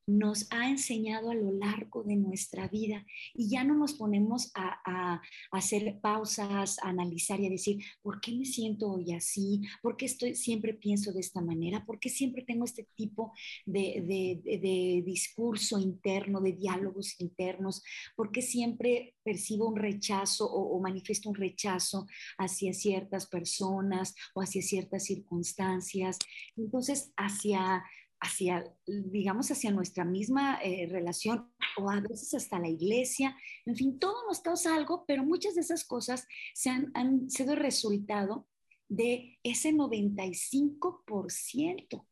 nos 0.06 0.46
ha 0.50 0.70
enseñado 0.70 1.30
a 1.30 1.34
lo 1.34 1.52
largo 1.52 2.04
de 2.04 2.16
nuestra 2.16 2.68
vida 2.68 3.04
y 3.34 3.48
ya 3.48 3.64
no 3.64 3.74
nos 3.74 3.94
ponemos 3.94 4.52
a, 4.54 5.20
hacer 5.50 5.98
pausas, 6.00 6.78
a 6.82 6.88
analizar 6.88 7.40
y 7.40 7.46
a 7.46 7.50
decir, 7.50 7.82
¿por 8.02 8.20
qué 8.20 8.32
me 8.32 8.44
siento 8.44 8.92
hoy 8.92 9.12
así? 9.12 9.62
¿Por 9.82 9.96
qué 9.96 10.06
estoy, 10.06 10.34
siempre 10.34 10.74
pienso 10.74 11.12
de 11.12 11.20
esta 11.20 11.40
manera? 11.40 11.84
¿Por 11.84 11.98
qué 11.98 12.08
siempre 12.08 12.42
tengo 12.42 12.64
este 12.64 12.88
tipo 12.94 13.32
de, 13.64 15.02
discurso 15.04 15.78
interno, 15.78 16.40
de 16.40 16.52
diálogos 16.52 17.20
internos? 17.20 17.82
¿Por 18.14 18.30
qué 18.30 18.42
siempre 18.42 19.14
percibo 19.24 19.68
un 19.68 19.76
rechazo 19.76 20.46
o, 20.46 20.76
o 20.76 20.80
manifiesto 20.80 21.28
un 21.28 21.34
rechazo 21.34 22.06
hacia 22.38 22.72
ciertas 22.72 23.26
personas 23.26 24.14
o 24.34 24.40
hacia 24.40 24.62
ciertas 24.62 25.04
circunstancias? 25.04 26.18
Entonces, 26.56 27.12
hacia 27.16 27.82
hacia, 28.26 28.64
digamos, 28.86 29.50
hacia 29.50 29.70
nuestra 29.70 30.04
misma 30.04 30.58
eh, 30.62 30.86
relación 30.90 31.50
o 31.78 31.90
a 31.90 32.00
veces 32.00 32.34
hasta 32.34 32.58
la 32.58 32.68
iglesia. 32.68 33.34
En 33.64 33.76
fin, 33.76 33.98
todo 33.98 34.26
nos 34.26 34.40
causa 34.40 34.74
algo, 34.74 35.04
pero 35.06 35.24
muchas 35.24 35.54
de 35.54 35.62
esas 35.62 35.84
cosas 35.84 36.26
se 36.54 36.68
han, 36.70 36.90
han 36.94 37.30
sido 37.30 37.54
resultado 37.54 38.46
de 38.88 39.38
ese 39.42 39.72
95% 39.72 42.06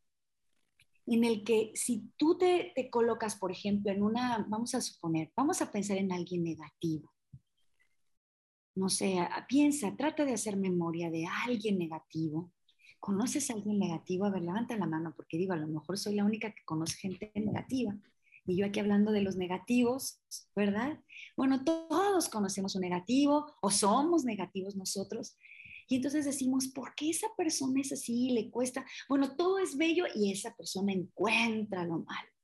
en 1.07 1.23
el 1.23 1.43
que 1.43 1.71
si 1.75 2.11
tú 2.17 2.35
te, 2.37 2.71
te, 2.75 2.89
colocas, 2.89 3.35
por 3.35 3.51
ejemplo, 3.51 3.91
en 3.91 4.01
una, 4.01 4.43
vamos 4.49 4.73
a 4.73 4.81
suponer, 4.81 5.31
vamos 5.35 5.61
a 5.61 5.71
pensar 5.71 5.97
en 5.97 6.11
alguien 6.11 6.43
negativo. 6.43 7.13
No 8.75 8.89
sé, 8.89 9.19
piensa, 9.47 9.95
trata 9.95 10.25
de 10.25 10.33
hacer 10.33 10.57
memoria 10.57 11.09
de 11.09 11.25
alguien 11.45 11.77
negativo 11.77 12.51
¿Conoces 13.05 13.51
a 13.51 13.53
alguien 13.53 13.77
negativo? 13.77 14.25
A 14.25 14.31
ver, 14.31 14.41
levanta 14.41 14.75
la 14.75 14.87
mano, 14.87 15.13
porque 15.15 15.37
digo, 15.37 15.53
a 15.53 15.57
lo 15.57 15.67
mejor 15.67 15.95
soy 15.95 16.15
la 16.15 16.25
única 16.25 16.49
que 16.55 16.65
conoce 16.65 16.97
gente 16.97 17.31
negativa. 17.35 17.95
Y 18.47 18.57
yo 18.57 18.65
aquí 18.65 18.79
hablando 18.79 19.11
de 19.11 19.21
los 19.21 19.35
negativos, 19.35 20.23
¿verdad? 20.55 20.99
Bueno, 21.37 21.63
todos 21.63 22.29
conocemos 22.29 22.73
un 22.73 22.81
negativo 22.81 23.45
o 23.61 23.69
somos 23.69 24.25
negativos 24.25 24.75
nosotros. 24.75 25.37
Y 25.87 25.97
entonces 25.97 26.25
decimos, 26.25 26.67
¿por 26.69 26.95
qué 26.95 27.11
esa 27.11 27.27
persona 27.37 27.79
es 27.79 27.91
así? 27.91 28.31
Le 28.31 28.49
cuesta. 28.49 28.83
Bueno, 29.07 29.35
todo 29.35 29.59
es 29.59 29.77
bello 29.77 30.05
y 30.15 30.31
esa 30.31 30.55
persona 30.55 30.91
encuentra 30.91 31.85
lo 31.85 31.99
malo 31.99 32.34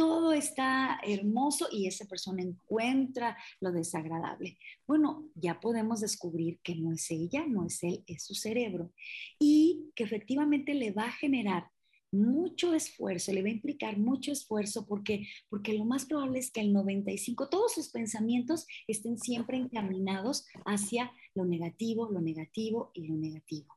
todo 0.00 0.32
está 0.32 0.98
hermoso 1.02 1.68
y 1.70 1.86
esa 1.86 2.06
persona 2.06 2.40
encuentra 2.40 3.36
lo 3.60 3.70
desagradable. 3.70 4.56
Bueno, 4.86 5.28
ya 5.34 5.60
podemos 5.60 6.00
descubrir 6.00 6.58
que 6.62 6.74
no 6.74 6.90
es 6.90 7.10
ella, 7.10 7.44
no 7.46 7.66
es 7.66 7.82
él, 7.82 8.02
es 8.06 8.24
su 8.24 8.34
cerebro 8.34 8.94
y 9.38 9.90
que 9.94 10.04
efectivamente 10.04 10.72
le 10.72 10.92
va 10.92 11.04
a 11.04 11.12
generar 11.12 11.68
mucho 12.10 12.72
esfuerzo, 12.72 13.30
le 13.34 13.42
va 13.42 13.48
a 13.48 13.52
implicar 13.52 13.98
mucho 13.98 14.32
esfuerzo 14.32 14.86
porque, 14.86 15.26
porque 15.50 15.74
lo 15.74 15.84
más 15.84 16.06
probable 16.06 16.38
es 16.38 16.50
que 16.50 16.62
el 16.62 16.72
95, 16.72 17.50
todos 17.50 17.74
sus 17.74 17.90
pensamientos 17.90 18.66
estén 18.88 19.18
siempre 19.18 19.58
encaminados 19.58 20.46
hacia 20.64 21.12
lo 21.34 21.44
negativo, 21.44 22.10
lo 22.10 22.22
negativo 22.22 22.90
y 22.94 23.06
lo 23.06 23.16
negativo. 23.16 23.76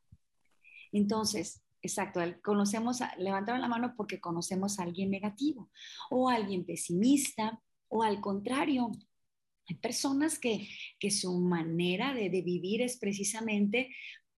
Entonces, 0.94 1.63
Exacto, 1.84 2.22
conocemos, 2.42 3.00
levantaron 3.18 3.60
la 3.60 3.68
mano 3.68 3.94
porque 3.98 4.22
conocemos 4.22 4.80
a 4.80 4.84
alguien 4.84 5.12
negativo 5.12 5.70
o 6.10 6.30
a 6.30 6.36
alguien 6.36 6.66
pesimista 6.66 7.62
o 7.90 8.04
al 8.04 8.22
contrario. 8.22 8.90
Hay 9.68 9.76
personas 9.76 10.40
que, 10.40 10.68
que 10.98 11.12
su 11.12 11.40
manera 11.40 12.14
de, 12.14 12.30
vivir 12.30 12.82
es 12.82 12.98
precisamente 12.98 13.90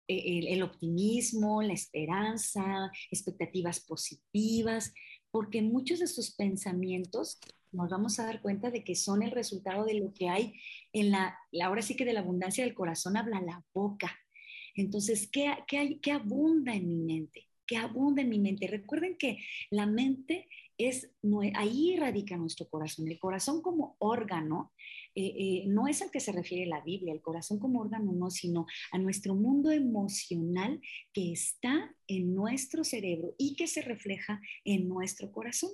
eh, 0.07 0.39
el, 0.39 0.47
el, 0.47 0.63
optimismo, 0.63 1.61
la 1.61 1.73
esperanza, 1.73 2.91
expectativas 3.11 3.79
positivas, 3.79 4.91
porque 5.29 5.61
muchos 5.61 5.99
de 5.99 6.07
sus 6.07 6.35
pensamientos 6.35 7.39
nos 7.71 7.89
vamos 7.89 8.19
a 8.19 8.25
dar 8.25 8.41
cuenta 8.41 8.71
de 8.71 8.83
que 8.83 8.95
son 8.95 9.21
el 9.21 9.31
resultado 9.31 9.85
de 9.85 9.95
lo 9.95 10.13
que 10.13 10.29
hay 10.29 10.53
en 10.93 11.11
la, 11.11 11.37
ahora 11.63 11.83
sí 11.83 11.95
que 11.95 12.05
de 12.05 12.13
la 12.13 12.21
abundancia 12.21 12.63
del 12.63 12.73
corazón 12.73 13.17
habla 13.17 13.39
la 13.41 13.63
boca. 13.73 14.17
Entonces, 14.75 15.29
¿qué, 15.31 15.47
hay, 15.47 15.99
qué 15.99 16.11
abunda 16.11 16.75
en 16.75 16.87
mi 16.87 16.97
mente? 16.97 17.47
¿Qué 17.65 17.77
abunda 17.77 18.21
en 18.21 18.29
mi 18.29 18.39
mente? 18.39 18.67
Recuerden 18.67 19.17
que 19.17 19.39
la 19.71 19.87
mente 19.87 20.47
es, 20.77 21.09
ahí 21.55 21.95
radica 21.97 22.37
nuestro 22.37 22.67
corazón. 22.69 23.07
El 23.07 23.17
corazón 23.17 23.61
como 23.61 23.95
órgano 23.99 24.73
eh, 25.15 25.33
eh, 25.37 25.63
no 25.67 25.87
es 25.87 26.01
al 26.01 26.11
que 26.11 26.19
se 26.19 26.31
refiere 26.31 26.65
la 26.65 26.81
Biblia, 26.81 27.13
el 27.13 27.21
corazón 27.21 27.57
como 27.57 27.79
órgano 27.79 28.11
no, 28.11 28.29
sino 28.29 28.65
a 28.91 28.97
nuestro 28.97 29.33
mundo 29.33 29.71
emocional 29.71 30.81
que 31.13 31.31
está 31.31 31.95
en 32.07 32.35
nuestro 32.35 32.83
cerebro 32.83 33.33
y 33.37 33.55
que 33.55 33.67
se 33.67 33.81
refleja 33.81 34.41
en 34.65 34.87
nuestro 34.87 35.31
corazón. 35.31 35.71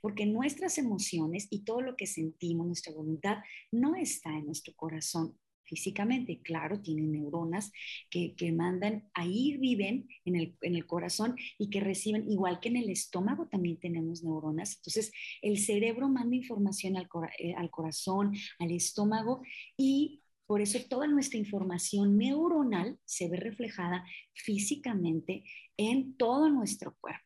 Porque 0.00 0.24
nuestras 0.24 0.78
emociones 0.78 1.48
y 1.50 1.64
todo 1.64 1.82
lo 1.82 1.96
que 1.96 2.06
sentimos, 2.06 2.66
nuestra 2.66 2.94
voluntad, 2.94 3.38
no 3.70 3.94
está 3.94 4.30
en 4.30 4.46
nuestro 4.46 4.74
corazón, 4.74 5.36
físicamente. 5.66 6.40
Claro, 6.42 6.80
tienen 6.80 7.12
neuronas 7.12 7.72
que, 8.10 8.34
mandan, 8.52 9.08
ahí 9.14 9.56
viven 9.58 10.08
en 10.24 10.36
el, 10.36 10.56
en 10.62 10.74
el, 10.76 10.86
corazón 10.86 11.36
y 11.58 11.68
que 11.68 11.80
reciben, 11.80 12.30
igual 12.30 12.60
que 12.60 12.68
en 12.68 12.76
el 12.76 12.90
estómago 12.90 13.48
también 13.48 13.78
tenemos 13.78 14.22
neuronas. 14.22 14.76
Entonces, 14.76 15.12
el 15.42 15.58
cerebro 15.58 16.08
manda 16.08 16.36
información 16.36 16.96
al, 16.96 17.08
eh, 17.38 17.54
al 17.54 17.70
corazón, 17.70 18.32
al 18.58 18.70
estómago 18.70 19.42
y 19.76 20.22
por 20.46 20.60
eso 20.60 20.78
toda 20.88 21.08
nuestra 21.08 21.38
información 21.38 22.16
neuronal 22.16 22.98
se 23.04 23.28
ve 23.28 23.36
reflejada 23.36 24.04
físicamente 24.32 25.42
en 25.76 26.16
todo 26.16 26.48
nuestro 26.48 26.96
cuerpo. 27.00 27.25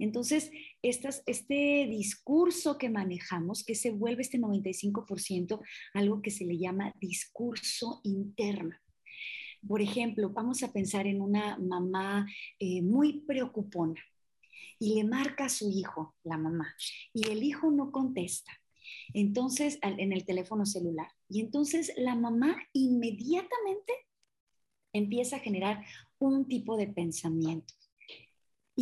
Entonces, 0.00 0.50
este 0.82 1.86
discurso 1.88 2.78
que 2.78 2.88
manejamos, 2.88 3.64
que 3.64 3.74
se 3.74 3.90
vuelve 3.90 4.22
este 4.22 4.38
95%, 4.38 5.60
algo 5.92 6.22
que 6.22 6.30
se 6.30 6.46
le 6.46 6.58
llama 6.58 6.94
discurso 6.98 8.00
interno. 8.02 8.74
Por 9.66 9.82
ejemplo, 9.82 10.30
vamos 10.30 10.62
a 10.62 10.72
pensar 10.72 11.06
en 11.06 11.20
una 11.20 11.58
mamá 11.58 12.26
eh, 12.58 12.80
muy 12.80 13.20
preocupona 13.20 14.00
y 14.78 14.94
le 14.94 15.04
marca 15.04 15.44
a 15.44 15.50
su 15.50 15.70
hijo, 15.70 16.16
la 16.24 16.38
mamá, 16.38 16.74
y 17.12 17.28
el 17.28 17.42
hijo 17.42 17.70
no 17.70 17.92
contesta. 17.92 18.50
Entonces, 19.12 19.78
en 19.82 20.12
el 20.12 20.24
teléfono 20.24 20.64
celular. 20.64 21.08
Y 21.28 21.40
entonces 21.40 21.92
la 21.96 22.14
mamá 22.16 22.56
inmediatamente 22.72 23.92
empieza 24.92 25.36
a 25.36 25.40
generar 25.40 25.84
un 26.18 26.48
tipo 26.48 26.76
de 26.78 26.88
pensamiento 26.88 27.74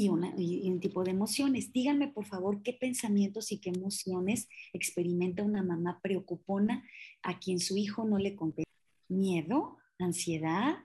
y, 0.05 0.71
un 0.71 0.81
tipo 0.81 1.05
de 1.05 1.11
emociones. 1.11 1.73
Díganme, 1.73 2.09
por 2.09 2.26
favor, 2.26 2.62
qué 2.62 2.73
pensamientos 2.73 3.52
y 3.52 3.61
qué 3.61 3.71
emociones 3.71 4.49
experimenta 4.73 5.43
una 5.43 5.62
mamá 5.62 6.00
preocupona 6.02 6.85
a 7.23 7.38
quien 7.38 7.59
su 7.59 7.76
hijo 7.76 8.05
no 8.05 8.19
le 8.19 8.37
contesta. 8.37 8.71
Miedo, 9.09 9.78
ansiedad, 9.99 10.76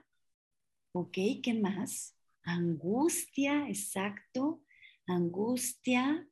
¿ok? 0.92 1.18
¿Qué 1.42 1.54
más? 1.60 2.14
angustia, 2.44 3.68
exacto, 3.68 4.62
angustia, 5.06 6.28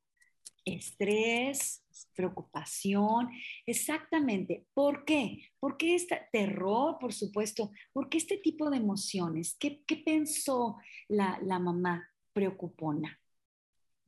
estrés, 0.65 1.85
preocupación, 2.15 3.31
exactamente. 3.67 4.67
¿Por 4.75 5.05
qué? 5.05 5.51
¿Por 5.59 5.77
qué 5.77 5.95
este 5.95 6.21
terror, 6.31 6.99
por 7.01 7.13
supuesto? 7.13 7.73
¿Por 7.93 8.09
qué 8.09 8.19
este 8.19 8.37
tipo 8.39 8.71
de 8.71 8.77
emociones? 8.77 9.57
¿Qué, 9.59 9.83
pensó 10.05 10.77
la 11.09 11.59
mamá 11.59 12.12
preocupona? 12.33 13.19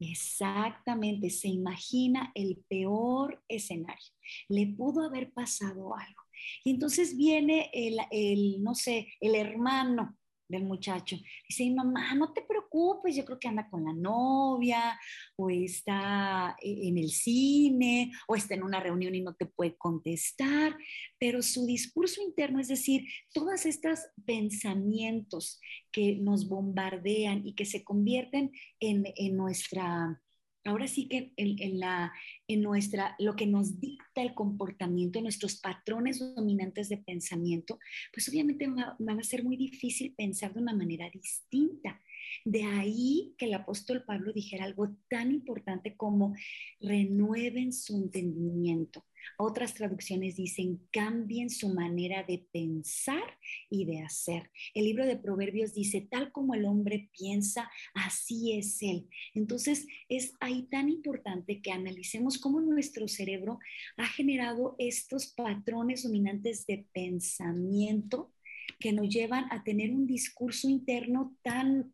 Exactamente, 0.00 1.30
se 1.30 1.48
imagina 1.48 2.32
el 2.34 2.64
peor 2.68 3.42
escenario. 3.48 4.12
Le 4.48 4.66
pudo 4.66 5.04
haber 5.04 5.32
pasado 5.32 5.96
algo. 5.96 6.22
Y 6.64 6.70
entonces 6.70 7.16
viene 7.16 7.70
el, 7.72 7.98
el 8.10 8.62
no 8.62 8.74
sé, 8.74 9.08
el 9.20 9.34
hermano 9.34 10.16
del 10.48 10.64
muchacho. 10.64 11.16
Dice, 11.48 11.70
mamá, 11.70 12.14
no 12.14 12.32
te 12.32 12.42
preocupes, 12.42 13.16
yo 13.16 13.24
creo 13.24 13.38
que 13.38 13.48
anda 13.48 13.68
con 13.68 13.84
la 13.84 13.92
novia, 13.92 14.98
o 15.36 15.50
está 15.50 16.56
e-, 16.60 16.88
en 16.88 16.98
el 16.98 17.10
cine, 17.10 18.12
o 18.28 18.36
está 18.36 18.54
en 18.54 18.62
una 18.62 18.80
reunión 18.80 19.14
y 19.14 19.22
no 19.22 19.34
te 19.34 19.46
puede 19.46 19.76
contestar, 19.76 20.76
pero 21.18 21.42
su 21.42 21.66
discurso 21.66 22.22
interno, 22.22 22.60
es 22.60 22.68
decir, 22.68 23.04
todos 23.32 23.66
estos 23.66 24.00
pensamientos 24.24 25.60
que 25.90 26.16
nos 26.16 26.48
bombardean 26.48 27.46
y 27.46 27.54
que 27.54 27.64
se 27.64 27.84
convierten 27.84 28.52
en, 28.80 29.04
en 29.16 29.36
nuestra 29.36 30.20
ahora 30.64 30.86
sí 30.86 31.08
que 31.08 31.32
en, 31.36 31.78
la, 31.78 32.12
en 32.48 32.62
nuestra, 32.62 33.14
lo 33.18 33.36
que 33.36 33.46
nos 33.46 33.80
dicta 33.80 34.22
el 34.22 34.34
comportamiento, 34.34 35.20
nuestros 35.20 35.56
patrones 35.56 36.18
dominantes 36.34 36.88
de 36.88 36.98
pensamiento, 36.98 37.78
pues 38.12 38.28
obviamente 38.28 38.66
va, 38.66 38.96
va, 39.00 39.12
a 39.12 39.22
ser 39.22 39.44
muy 39.44 39.56
difícil 39.56 40.14
pensar 40.16 40.54
de 40.54 40.60
una 40.60 40.74
manera 40.74 41.10
distinta. 41.10 42.00
De 42.44 42.64
ahí 42.64 43.34
que 43.38 43.46
el 43.46 43.54
apóstol 43.54 44.04
Pablo 44.04 44.32
dijera 44.32 44.64
algo 44.64 44.96
tan 45.08 45.30
importante 45.30 45.96
como 45.96 46.34
renueven 46.80 47.72
su 47.72 47.96
entendimiento. 47.96 49.04
Otras 49.38 49.74
traducciones 49.74 50.36
dicen, 50.36 50.80
cambien 50.92 51.50
su 51.50 51.68
manera 51.68 52.22
de 52.22 52.46
pensar 52.52 53.38
y 53.70 53.84
de 53.84 54.00
hacer. 54.00 54.50
El 54.74 54.84
libro 54.84 55.06
de 55.06 55.16
Proverbios 55.16 55.74
dice, 55.74 56.00
tal 56.00 56.32
como 56.32 56.54
el 56.54 56.64
hombre 56.64 57.10
piensa, 57.16 57.70
así 57.94 58.52
es 58.52 58.82
él. 58.82 59.08
Entonces, 59.34 59.86
es 60.08 60.34
ahí 60.40 60.64
tan 60.64 60.88
importante 60.88 61.60
que 61.60 61.72
analicemos 61.72 62.38
cómo 62.38 62.60
nuestro 62.60 63.08
cerebro 63.08 63.58
ha 63.96 64.06
generado 64.06 64.76
estos 64.78 65.26
patrones 65.26 66.02
dominantes 66.02 66.66
de 66.66 66.86
pensamiento 66.92 68.32
que 68.78 68.92
nos 68.92 69.08
llevan 69.08 69.46
a 69.50 69.62
tener 69.62 69.90
un 69.90 70.06
discurso 70.06 70.68
interno 70.68 71.36
tan 71.42 71.92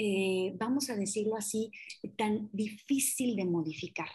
eh, 0.00 0.54
vamos 0.56 0.90
a 0.90 0.96
decirlo 0.96 1.36
así, 1.36 1.72
tan 2.16 2.48
difícil 2.52 3.34
de 3.34 3.44
modificar. 3.44 4.08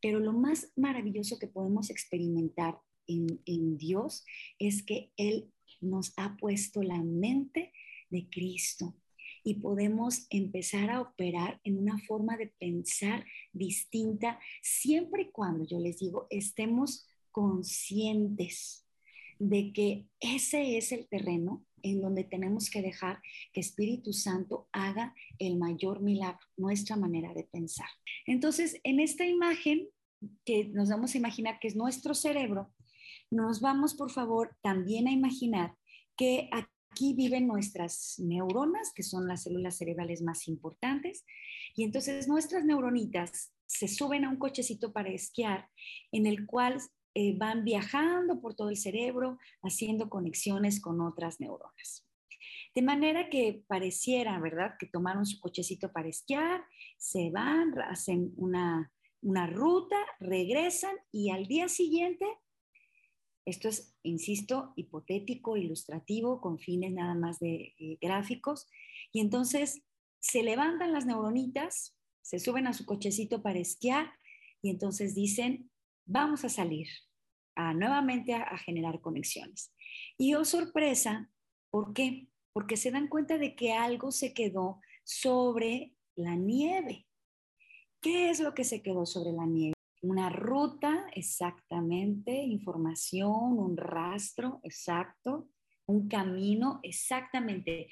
Pero 0.00 0.20
lo 0.20 0.32
más 0.32 0.72
maravilloso 0.76 1.38
que 1.38 1.46
podemos 1.46 1.90
experimentar 1.90 2.78
en, 3.06 3.78
Dios 3.78 4.24
es 4.58 4.82
que 4.82 5.12
Él 5.16 5.52
nos 5.80 6.12
ha 6.16 6.36
puesto 6.36 6.82
la 6.82 7.02
mente 7.02 7.72
de 8.10 8.28
Cristo 8.30 8.94
y 9.44 9.54
podemos 9.54 10.26
empezar 10.30 10.90
a 10.90 11.00
operar 11.00 11.60
en 11.64 11.78
una 11.78 11.98
forma 11.98 12.36
de 12.36 12.48
pensar 12.58 13.24
distinta 13.52 14.40
siempre 14.62 15.22
y 15.22 15.30
cuando, 15.30 15.64
yo 15.64 15.78
les 15.78 15.98
digo, 15.98 16.26
estemos 16.30 17.06
conscientes 17.30 18.86
de 19.38 19.72
que 19.72 20.06
ese 20.20 20.78
es 20.78 20.92
el 20.92 21.06
terreno 21.06 21.65
en 21.90 22.00
donde 22.00 22.24
tenemos 22.24 22.68
que 22.68 22.82
dejar 22.82 23.20
que 23.52 23.60
Espíritu 23.60 24.12
Santo 24.12 24.68
haga 24.72 25.14
el 25.38 25.56
mayor 25.56 26.00
milagro, 26.02 26.40
nuestra 26.56 26.96
manera 26.96 27.32
de 27.32 27.44
pensar. 27.44 27.88
Entonces, 28.26 28.80
en 28.82 29.00
esta 29.00 29.24
imagen 29.24 29.88
que 30.44 30.66
nos 30.68 30.88
vamos 30.88 31.14
a 31.14 31.18
imaginar 31.18 31.58
que 31.60 31.68
es 31.68 31.76
nuestro 31.76 32.14
cerebro, 32.14 32.72
nos 33.30 33.60
vamos, 33.60 33.94
por 33.94 34.10
favor, 34.10 34.56
también 34.62 35.06
a 35.08 35.12
imaginar 35.12 35.74
que 36.16 36.48
aquí 36.52 37.14
viven 37.14 37.46
nuestras 37.46 38.18
neuronas, 38.18 38.92
que 38.94 39.02
son 39.02 39.28
las 39.28 39.44
células 39.44 39.76
cerebrales 39.76 40.22
más 40.22 40.48
importantes, 40.48 41.24
y 41.74 41.84
entonces 41.84 42.26
nuestras 42.26 42.64
neuronitas 42.64 43.52
se 43.66 43.88
suben 43.88 44.24
a 44.24 44.30
un 44.30 44.38
cochecito 44.38 44.92
para 44.92 45.10
esquiar, 45.10 45.68
en 46.12 46.26
el 46.26 46.46
cual 46.46 46.78
eh, 47.18 47.34
van 47.34 47.64
viajando 47.64 48.42
por 48.42 48.54
todo 48.54 48.68
el 48.68 48.76
cerebro, 48.76 49.38
haciendo 49.62 50.10
conexiones 50.10 50.82
con 50.82 51.00
otras 51.00 51.40
neuronas. 51.40 52.06
De 52.74 52.82
manera 52.82 53.30
que 53.30 53.64
pareciera, 53.66 54.38
¿verdad?, 54.38 54.74
que 54.78 54.84
tomaron 54.84 55.24
su 55.24 55.40
cochecito 55.40 55.90
para 55.92 56.10
esquiar, 56.10 56.62
se 56.98 57.30
van, 57.30 57.72
hacen 57.88 58.34
una, 58.36 58.92
ruta, 59.46 59.96
regresan 60.20 60.94
y 61.10 61.30
al 61.30 61.46
día 61.46 61.70
siguiente, 61.70 62.26
esto 63.46 63.70
es, 63.70 63.96
insisto, 64.02 64.74
hipotético, 64.76 65.56
ilustrativo, 65.56 66.42
con 66.42 66.58
fines 66.58 66.92
nada 66.92 67.14
más 67.14 67.38
de 67.38 67.74
eh, 67.78 67.96
gráficos, 67.98 68.68
y 69.10 69.20
entonces 69.20 69.82
se 70.20 70.42
levantan 70.42 70.92
las 70.92 71.06
neuronitas, 71.06 71.96
se 72.20 72.40
suben 72.40 72.66
a 72.66 72.74
su 72.74 72.84
cochecito 72.84 73.40
para 73.40 73.58
esquiar 73.58 74.12
y 74.60 74.68
entonces 74.68 75.14
dicen, 75.14 75.70
vamos 76.06 76.44
a 76.44 76.48
salir 76.48 76.88
a, 77.54 77.74
nuevamente 77.74 78.34
a, 78.34 78.56
generar 78.58 79.00
conexiones. 79.00 79.74
Y 80.16 80.34
oh 80.34 80.44
sorpresa, 80.44 81.30
¿por 81.70 81.92
qué? 81.92 82.28
Porque 82.52 82.76
se 82.76 82.90
dan 82.90 83.08
cuenta 83.08 83.38
de 83.38 83.54
que 83.54 83.72
algo 83.72 84.12
se 84.12 84.32
quedó 84.32 84.80
sobre 85.04 85.92
la 86.14 86.36
nieve. 86.36 87.06
¿Qué 88.00 88.30
es 88.30 88.40
lo 88.40 88.54
que 88.54 88.64
se 88.64 88.82
quedó 88.82 89.04
sobre 89.04 89.32
la 89.32 89.46
nieve? 89.46 89.74
Una 90.02 90.30
ruta, 90.30 91.06
exactamente, 91.12 92.32
información, 92.32 93.58
un 93.58 93.76
rastro, 93.76 94.60
exacto, 94.62 95.48
un 95.86 96.08
camino, 96.08 96.80
exactamente. 96.82 97.88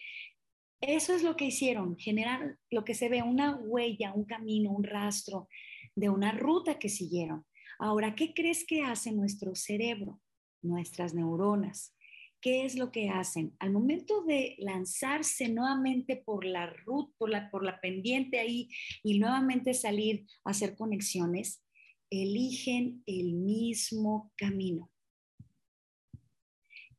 Eso 0.81 1.15
es 1.15 1.23
lo 1.23 1.35
que 1.35 1.47
hicieron, 1.47 1.97
generar 1.97 2.59
lo 2.71 2.85
que 2.85 2.95
se 2.95 3.09
ve, 3.09 3.23
una 3.23 3.57
huella, 3.57 4.13
un 4.13 4.25
camino, 4.25 4.71
un 4.71 4.85
rastro 4.85 5.49
de 5.95 6.11
una 6.11 6.33
ruta 6.33 6.79
que 6.79 6.89
siguieron. 6.89 7.45
Ahora, 7.79 8.15
¿qué 8.15 8.35
crees 8.35 8.65
que 8.67 8.83
hace 8.83 9.13
nuestro 9.13 9.55
cerebro, 9.55 10.21
nuestras 10.63 11.15
neuronas? 11.15 11.95
¿Qué 12.41 12.67
es 12.67 12.77
lo 12.77 12.93
que 12.93 13.09
hacen? 13.09 13.57
Al 13.59 13.73
momento 13.73 14.23
de 14.23 14.57
lanzarse 14.59 15.49
nuevamente 15.49 16.17
por 16.17 16.45
la 16.45 16.67
ruta, 16.67 17.49
por 17.51 17.65
la, 17.65 17.81
pendiente 17.81 18.39
ahí 18.39 18.69
y 19.03 19.19
nuevamente 19.19 19.73
salir 19.73 20.27
a 20.45 20.51
hacer 20.51 20.77
conexiones, 20.77 21.65
eligen 22.11 23.03
el 23.07 23.33
mismo 23.33 24.31
camino. 24.37 24.91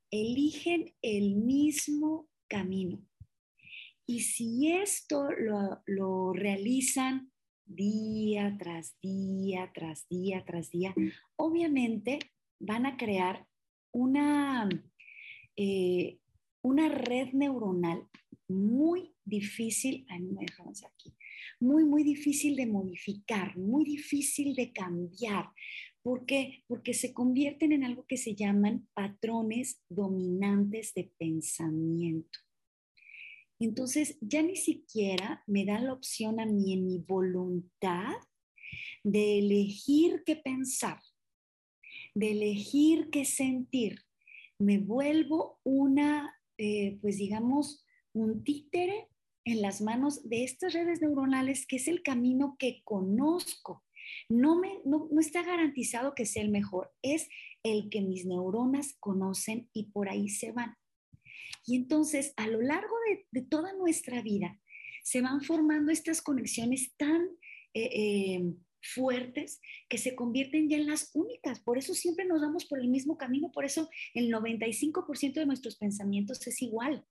Eligen 0.09 0.95
el 1.03 1.35
mismo 1.35 2.27
camino. 2.47 3.05
Y 4.07 4.21
si 4.21 4.71
esto 4.71 5.29
lo, 5.31 5.83
lo 5.85 6.33
realizan 6.33 7.31
día 7.65 8.56
tras 8.60 8.95
día, 9.01 9.71
tras 9.73 10.08
día, 10.08 10.43
tras 10.45 10.69
día, 10.69 10.93
obviamente 11.36 12.19
van 12.60 12.86
a 12.86 12.97
crear 12.97 13.47
una, 13.91 14.69
eh, 15.56 16.19
una 16.62 16.89
red 16.89 17.34
neuronal 17.34 18.08
muy 18.47 19.15
difícil, 19.23 20.06
ay, 20.10 20.21
no 20.21 20.34
me 20.34 20.45
aquí, 20.45 21.15
muy, 21.60 21.84
muy 21.84 22.04
difícil 22.04 22.56
de 22.56 22.67
modificar, 22.67 23.58
muy 23.58 23.84
difícil 23.84 24.54
de 24.56 24.71
cambiar. 24.71 25.49
¿Por 26.04 26.25
qué? 26.25 26.63
Porque 26.67 26.93
se 26.93 27.13
convierten 27.13 27.71
en 27.71 27.84
algo 27.84 28.06
que 28.08 28.17
se 28.17 28.36
llaman 28.36 28.88
patrones 28.93 29.82
dominantes 29.89 30.93
de 30.93 31.12
pensamiento. 31.17 32.39
Entonces 33.59 34.17
ya 34.21 34.41
ni 34.41 34.55
siquiera 34.55 35.43
me 35.47 35.65
da 35.65 35.79
la 35.79 35.93
opción 35.93 36.39
a 36.39 36.45
mí 36.45 36.73
en 36.73 36.85
mi 36.85 36.99
voluntad 36.99 38.15
de 39.03 39.39
elegir 39.39 40.23
qué 40.25 40.35
pensar, 40.35 40.99
de 42.13 42.31
elegir 42.31 43.09
qué 43.11 43.23
sentir. 43.23 44.01
Me 44.59 44.79
vuelvo 44.79 45.59
una, 45.63 46.35
eh, 46.57 46.97
pues 47.01 47.17
digamos, 47.17 47.85
un 48.13 48.43
títere 48.43 49.09
en 49.45 49.61
las 49.61 49.81
manos 49.81 50.27
de 50.27 50.43
estas 50.43 50.73
redes 50.73 51.01
neuronales, 51.01 51.67
que 51.67 51.75
es 51.75 51.87
el 51.87 52.01
camino 52.01 52.55
que 52.57 52.81
conozco. 52.83 53.83
No, 54.27 54.59
me, 54.59 54.79
no, 54.85 55.07
no 55.11 55.19
está 55.19 55.43
garantizado 55.43 56.15
que 56.15 56.25
sea 56.25 56.43
el 56.43 56.49
mejor, 56.49 56.91
es 57.01 57.29
el 57.63 57.89
que 57.89 58.01
mis 58.01 58.25
neuronas 58.25 58.95
conocen 58.99 59.69
y 59.73 59.91
por 59.91 60.09
ahí 60.09 60.29
se 60.29 60.51
van. 60.51 60.75
Y 61.65 61.75
entonces, 61.75 62.34
a 62.38 62.47
lo 62.47 62.62
largo 62.62 62.95
de, 63.32 63.41
toda 63.41 63.73
nuestra 63.73 64.21
vida, 64.21 64.60
se 65.04 65.21
van 65.21 65.41
formando 65.41 65.91
estas 65.91 66.21
conexiones 66.21 66.95
tan 66.97 67.23
eh, 67.73 67.89
eh, 67.93 68.54
fuertes 68.82 69.62
que 69.89 69.97
se 69.97 70.15
convierten 70.15 70.69
ya 70.69 70.78
en 70.78 70.88
las 70.88 71.12
únicas. 71.13 71.60
Por 71.60 71.78
eso 71.78 71.93
siempre 71.93 72.25
nos 72.25 72.41
vamos 72.41 72.65
por 72.65 72.80
el 72.80 72.88
mismo 72.88 73.17
camino, 73.17 73.51
por 73.51 73.65
eso 73.65 73.89
el 74.13 74.32
95% 74.32 75.34
de 75.34 75.45
nuestros 75.45 75.78
pensamientos 75.78 76.45
es 76.47 76.62
igual. 76.62 77.06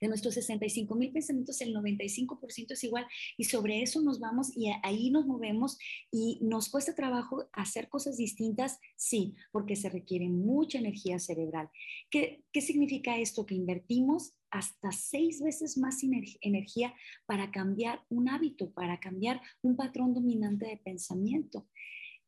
De 0.00 0.08
nuestros 0.08 0.34
65 0.34 0.94
mil 0.94 1.12
pensamientos, 1.12 1.60
el 1.60 1.74
95% 1.74 2.72
es 2.72 2.84
igual 2.84 3.06
y 3.36 3.44
sobre 3.44 3.82
eso 3.82 4.00
nos 4.00 4.20
vamos 4.20 4.56
y 4.56 4.70
ahí 4.82 5.10
nos 5.10 5.26
movemos 5.26 5.78
y 6.10 6.38
nos 6.42 6.68
cuesta 6.68 6.94
trabajo 6.94 7.48
hacer 7.52 7.88
cosas 7.88 8.16
distintas, 8.16 8.78
sí, 8.96 9.34
porque 9.52 9.76
se 9.76 9.88
requiere 9.88 10.28
mucha 10.28 10.78
energía 10.78 11.18
cerebral. 11.18 11.68
¿Qué, 12.10 12.44
qué 12.52 12.60
significa 12.60 13.18
esto? 13.18 13.46
Que 13.46 13.54
invertimos 13.54 14.34
hasta 14.50 14.92
seis 14.92 15.42
veces 15.42 15.76
más 15.76 16.02
energía 16.40 16.94
para 17.26 17.50
cambiar 17.50 18.02
un 18.08 18.28
hábito, 18.28 18.72
para 18.72 18.98
cambiar 19.00 19.40
un 19.62 19.76
patrón 19.76 20.14
dominante 20.14 20.66
de 20.66 20.76
pensamiento. 20.78 21.68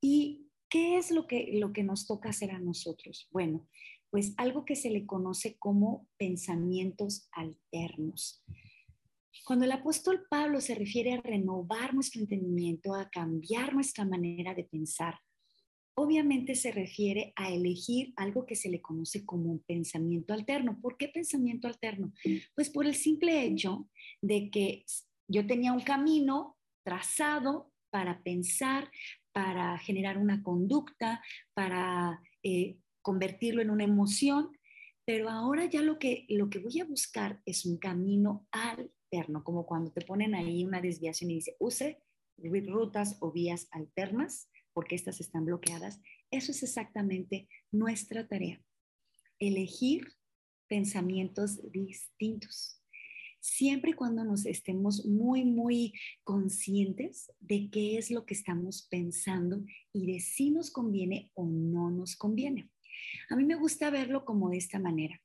¿Y 0.00 0.48
qué 0.68 0.98
es 0.98 1.10
lo 1.10 1.26
que, 1.26 1.50
lo 1.54 1.72
que 1.72 1.82
nos 1.82 2.06
toca 2.06 2.30
hacer 2.30 2.50
a 2.50 2.58
nosotros? 2.58 3.28
Bueno, 3.30 3.66
pues 4.10 4.34
algo 4.36 4.64
que 4.64 4.76
se 4.76 4.90
le 4.90 5.06
conoce 5.06 5.56
como 5.58 6.06
pensamientos 6.16 7.28
alternos. 7.32 8.42
Cuando 9.44 9.64
el 9.64 9.72
apóstol 9.72 10.26
Pablo 10.28 10.60
se 10.60 10.74
refiere 10.74 11.12
a 11.12 11.20
renovar 11.20 11.94
nuestro 11.94 12.20
entendimiento, 12.20 12.94
a 12.94 13.08
cambiar 13.08 13.74
nuestra 13.74 14.04
manera 14.04 14.54
de 14.54 14.64
pensar, 14.64 15.18
obviamente 15.94 16.54
se 16.54 16.70
refiere 16.70 17.32
a 17.34 17.50
elegir 17.50 18.12
algo 18.16 18.46
que 18.46 18.54
se 18.54 18.70
le 18.70 18.80
conoce 18.80 19.24
como 19.26 19.50
un 19.50 19.60
pensamiento 19.60 20.32
alterno. 20.32 20.78
¿Por 20.80 20.96
qué 20.96 21.08
pensamiento 21.08 21.66
alterno? 21.66 22.12
Pues 22.54 22.70
por 22.70 22.86
el 22.86 22.94
simple 22.94 23.44
hecho 23.44 23.88
de 24.22 24.50
que 24.50 24.84
yo 25.26 25.46
tenía 25.46 25.72
un 25.72 25.80
camino 25.80 26.56
trazado 26.84 27.72
para 27.90 28.22
pensar, 28.22 28.90
para 29.32 29.78
generar 29.78 30.18
una 30.18 30.42
conducta, 30.42 31.22
para 31.54 32.20
eh, 32.42 32.76
convertirlo 33.02 33.62
en 33.62 33.70
una 33.70 33.84
emoción, 33.84 34.50
pero 35.04 35.30
ahora 35.30 35.64
ya 35.66 35.82
lo 35.82 35.98
que, 35.98 36.26
lo 36.28 36.50
que 36.50 36.58
voy 36.58 36.80
a 36.80 36.84
buscar 36.84 37.40
es 37.46 37.64
un 37.64 37.78
camino 37.78 38.46
alterno, 38.50 39.42
como 39.42 39.64
cuando 39.64 39.90
te 39.92 40.04
ponen 40.04 40.34
ahí 40.34 40.64
una 40.64 40.80
desviación 40.80 41.30
y 41.30 41.36
dice, 41.36 41.56
use 41.58 42.02
rutas 42.66 43.16
o 43.20 43.32
vías 43.32 43.68
alternas 43.70 44.48
porque 44.72 44.94
estas 44.94 45.20
están 45.20 45.44
bloqueadas. 45.44 46.00
Eso 46.30 46.52
es 46.52 46.62
exactamente 46.62 47.48
nuestra 47.72 48.28
tarea, 48.28 48.62
elegir 49.38 50.12
pensamientos 50.68 51.60
distintos. 51.72 52.82
Siempre 53.40 53.94
cuando 53.94 54.24
nos 54.24 54.46
estemos 54.46 55.06
muy, 55.06 55.44
muy 55.44 55.94
conscientes 56.22 57.32
de 57.40 57.70
qué 57.70 57.96
es 57.96 58.10
lo 58.10 58.26
que 58.26 58.34
estamos 58.34 58.86
pensando 58.90 59.64
y 59.92 60.12
de 60.12 60.20
si 60.20 60.50
nos 60.50 60.70
conviene 60.70 61.30
o 61.34 61.46
no 61.46 61.90
nos 61.90 62.16
conviene. 62.16 62.70
A 63.30 63.36
mí 63.36 63.44
me 63.44 63.54
gusta 63.54 63.90
verlo 63.90 64.24
como 64.24 64.50
de 64.50 64.58
esta 64.58 64.78
manera. 64.78 65.20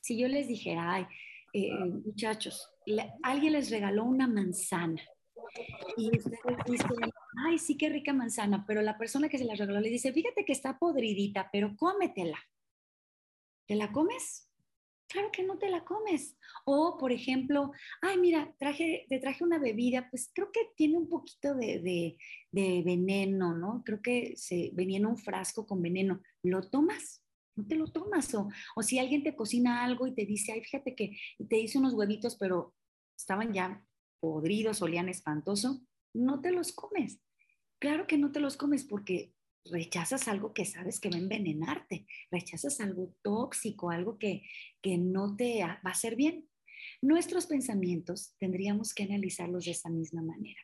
Si 0.00 0.18
yo 0.18 0.28
les 0.28 0.48
dijera, 0.48 0.92
ay, 0.92 1.06
eh, 1.52 1.72
muchachos, 2.04 2.70
alguien 3.22 3.52
les 3.52 3.70
regaló 3.70 4.04
una 4.04 4.26
manzana 4.26 5.02
y 5.96 6.16
ustedes 6.16 6.56
dicen, 6.66 6.88
ay, 7.46 7.58
sí, 7.58 7.76
qué 7.76 7.88
rica 7.88 8.12
manzana, 8.12 8.64
pero 8.66 8.82
la 8.82 8.98
persona 8.98 9.28
que 9.28 9.38
se 9.38 9.44
la 9.44 9.54
regaló 9.54 9.80
le 9.80 9.88
dice, 9.88 10.12
fíjate 10.12 10.44
que 10.44 10.52
está 10.52 10.78
podridita, 10.78 11.48
pero 11.52 11.76
cómetela. 11.76 12.38
¿Te 13.66 13.76
la 13.76 13.92
comes? 13.92 14.50
Claro 15.08 15.30
que 15.30 15.42
no 15.42 15.58
te 15.58 15.68
la 15.68 15.84
comes. 15.84 16.36
O, 16.64 16.96
por 16.98 17.12
ejemplo, 17.12 17.72
ay, 18.00 18.18
mira, 18.18 18.54
traje, 18.58 19.06
te 19.08 19.20
traje 19.20 19.44
una 19.44 19.58
bebida, 19.58 20.08
pues 20.10 20.30
creo 20.34 20.50
que 20.50 20.70
tiene 20.76 20.96
un 20.96 21.08
poquito 21.08 21.54
de, 21.54 22.16
de, 22.50 22.82
veneno, 22.84 23.54
¿no? 23.54 23.82
Creo 23.84 24.00
que 24.02 24.34
se 24.36 24.70
venía 24.72 24.98
en 24.98 25.06
un 25.06 25.16
frasco 25.16 25.66
con 25.66 25.82
veneno. 25.82 26.20
¿Lo 26.42 26.68
tomas? 26.68 27.22
No 27.54 27.66
te 27.66 27.76
lo 27.76 27.86
tomas. 27.92 28.34
O, 28.34 28.48
o 28.76 28.82
si 28.82 28.98
alguien 28.98 29.22
te 29.22 29.36
cocina 29.36 29.84
algo 29.84 30.06
y 30.06 30.14
te 30.14 30.24
dice, 30.24 30.52
ay, 30.52 30.62
fíjate 30.62 30.94
que 30.94 31.16
te 31.48 31.58
hice 31.58 31.78
unos 31.78 31.94
huevitos, 31.94 32.36
pero 32.36 32.74
estaban 33.16 33.52
ya 33.52 33.86
podridos, 34.20 34.80
olían 34.80 35.08
espantoso, 35.08 35.82
no 36.14 36.40
te 36.40 36.50
los 36.50 36.72
comes. 36.72 37.20
Claro 37.78 38.06
que 38.06 38.16
no 38.16 38.32
te 38.32 38.40
los 38.40 38.56
comes 38.56 38.84
porque 38.84 39.33
rechazas 39.70 40.28
algo 40.28 40.52
que 40.52 40.64
sabes 40.64 41.00
que 41.00 41.08
va 41.10 41.16
a 41.16 41.20
envenenarte, 41.20 42.06
rechazas 42.30 42.80
algo 42.80 43.14
tóxico, 43.22 43.90
algo 43.90 44.18
que, 44.18 44.42
que 44.82 44.98
no 44.98 45.36
te 45.36 45.60
va 45.62 45.80
a 45.82 45.90
hacer 45.90 46.16
bien. 46.16 46.48
Nuestros 47.00 47.46
pensamientos 47.46 48.34
tendríamos 48.38 48.92
que 48.94 49.04
analizarlos 49.04 49.64
de 49.64 49.70
esa 49.72 49.88
misma 49.88 50.22
manera. 50.22 50.60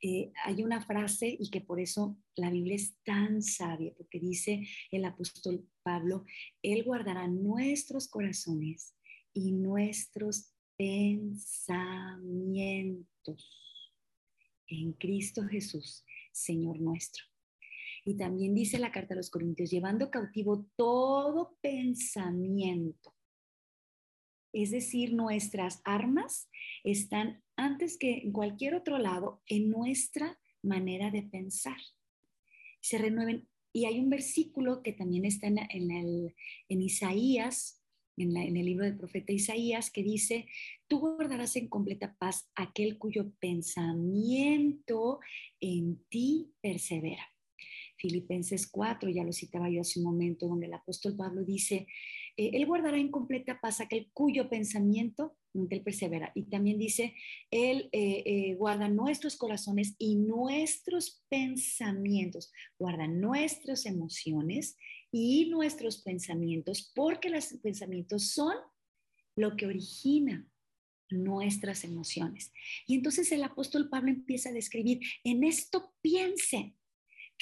Eh, 0.00 0.30
hay 0.44 0.62
una 0.62 0.80
frase 0.80 1.36
y 1.38 1.50
que 1.50 1.60
por 1.60 1.80
eso 1.80 2.16
la 2.36 2.50
Biblia 2.50 2.76
es 2.76 2.96
tan 3.02 3.42
sabia, 3.42 3.92
porque 3.96 4.20
dice 4.20 4.62
el 4.92 5.04
apóstol 5.04 5.68
Pablo, 5.82 6.24
Él 6.62 6.84
guardará 6.84 7.26
nuestros 7.26 8.06
corazones 8.06 8.94
y 9.32 9.50
nuestros 9.52 10.52
pensamientos 10.76 11.42
en 14.68 14.92
Cristo 14.92 15.42
Jesús, 15.48 16.04
Señor 16.30 16.78
nuestro. 16.78 17.24
Y 18.08 18.16
también 18.16 18.54
dice 18.54 18.78
la 18.78 18.90
carta 18.90 19.12
a 19.12 19.18
los 19.18 19.28
Corintios, 19.28 19.68
llevando 19.68 20.10
cautivo 20.10 20.66
todo 20.76 21.58
pensamiento. 21.60 23.14
Es 24.50 24.70
decir, 24.70 25.12
nuestras 25.12 25.82
armas 25.84 26.48
están 26.84 27.42
antes 27.54 27.98
que 27.98 28.20
en 28.20 28.32
cualquier 28.32 28.74
otro 28.76 28.96
lado 28.96 29.42
en 29.44 29.68
nuestra 29.68 30.40
manera 30.62 31.10
de 31.10 31.22
pensar. 31.22 31.76
Se 32.80 32.96
renueven. 32.96 33.46
Y 33.74 33.84
hay 33.84 34.00
un 34.00 34.08
versículo 34.08 34.82
que 34.82 34.94
también 34.94 35.26
está 35.26 35.48
en, 35.48 35.90
el, 35.90 36.34
en 36.70 36.80
Isaías 36.80 37.84
en, 38.16 38.34
el 38.38 38.64
libro 38.64 38.86
del 38.86 38.96
profeta 38.96 39.34
Isaías 39.34 39.90
que 39.90 40.02
dice, 40.02 40.46
tú 40.88 41.00
guardarás 41.00 41.56
en 41.56 41.68
completa 41.68 42.16
paz 42.18 42.50
aquel 42.54 42.96
cuyo 42.96 43.34
pensamiento 43.38 45.20
en 45.60 46.02
ti 46.08 46.54
persevera. 46.62 47.28
Filipenses 47.98 48.70
4, 48.70 49.10
ya 49.10 49.24
lo 49.24 49.32
citaba 49.32 49.68
yo 49.68 49.80
hace 49.80 49.98
un 49.98 50.06
momento, 50.06 50.46
donde 50.46 50.66
el 50.66 50.74
apóstol 50.74 51.16
Pablo 51.16 51.44
dice, 51.44 51.86
eh, 52.36 52.50
Él 52.54 52.66
guardará 52.66 52.98
en 52.98 53.10
completa 53.10 53.60
paz 53.60 53.80
aquel 53.80 54.10
cuyo 54.12 54.48
pensamiento 54.48 55.36
en 55.54 55.66
él 55.70 55.82
persevera. 55.82 56.30
Y 56.34 56.44
también 56.44 56.78
dice, 56.78 57.14
Él 57.50 57.88
eh, 57.92 58.22
eh, 58.24 58.54
guarda 58.54 58.88
nuestros 58.88 59.36
corazones 59.36 59.94
y 59.98 60.16
nuestros 60.16 61.24
pensamientos, 61.28 62.52
guarda 62.78 63.08
nuestras 63.08 63.86
emociones 63.86 64.76
y 65.10 65.50
nuestros 65.50 66.02
pensamientos, 66.02 66.92
porque 66.94 67.30
los 67.30 67.46
pensamientos 67.62 68.30
son 68.30 68.54
lo 69.36 69.56
que 69.56 69.66
origina 69.66 70.46
nuestras 71.10 71.84
emociones. 71.84 72.52
Y 72.86 72.94
entonces 72.94 73.32
el 73.32 73.42
apóstol 73.42 73.88
Pablo 73.88 74.10
empieza 74.10 74.50
a 74.50 74.52
describir, 74.52 75.00
en 75.24 75.44
esto 75.44 75.94
piensen, 76.02 76.76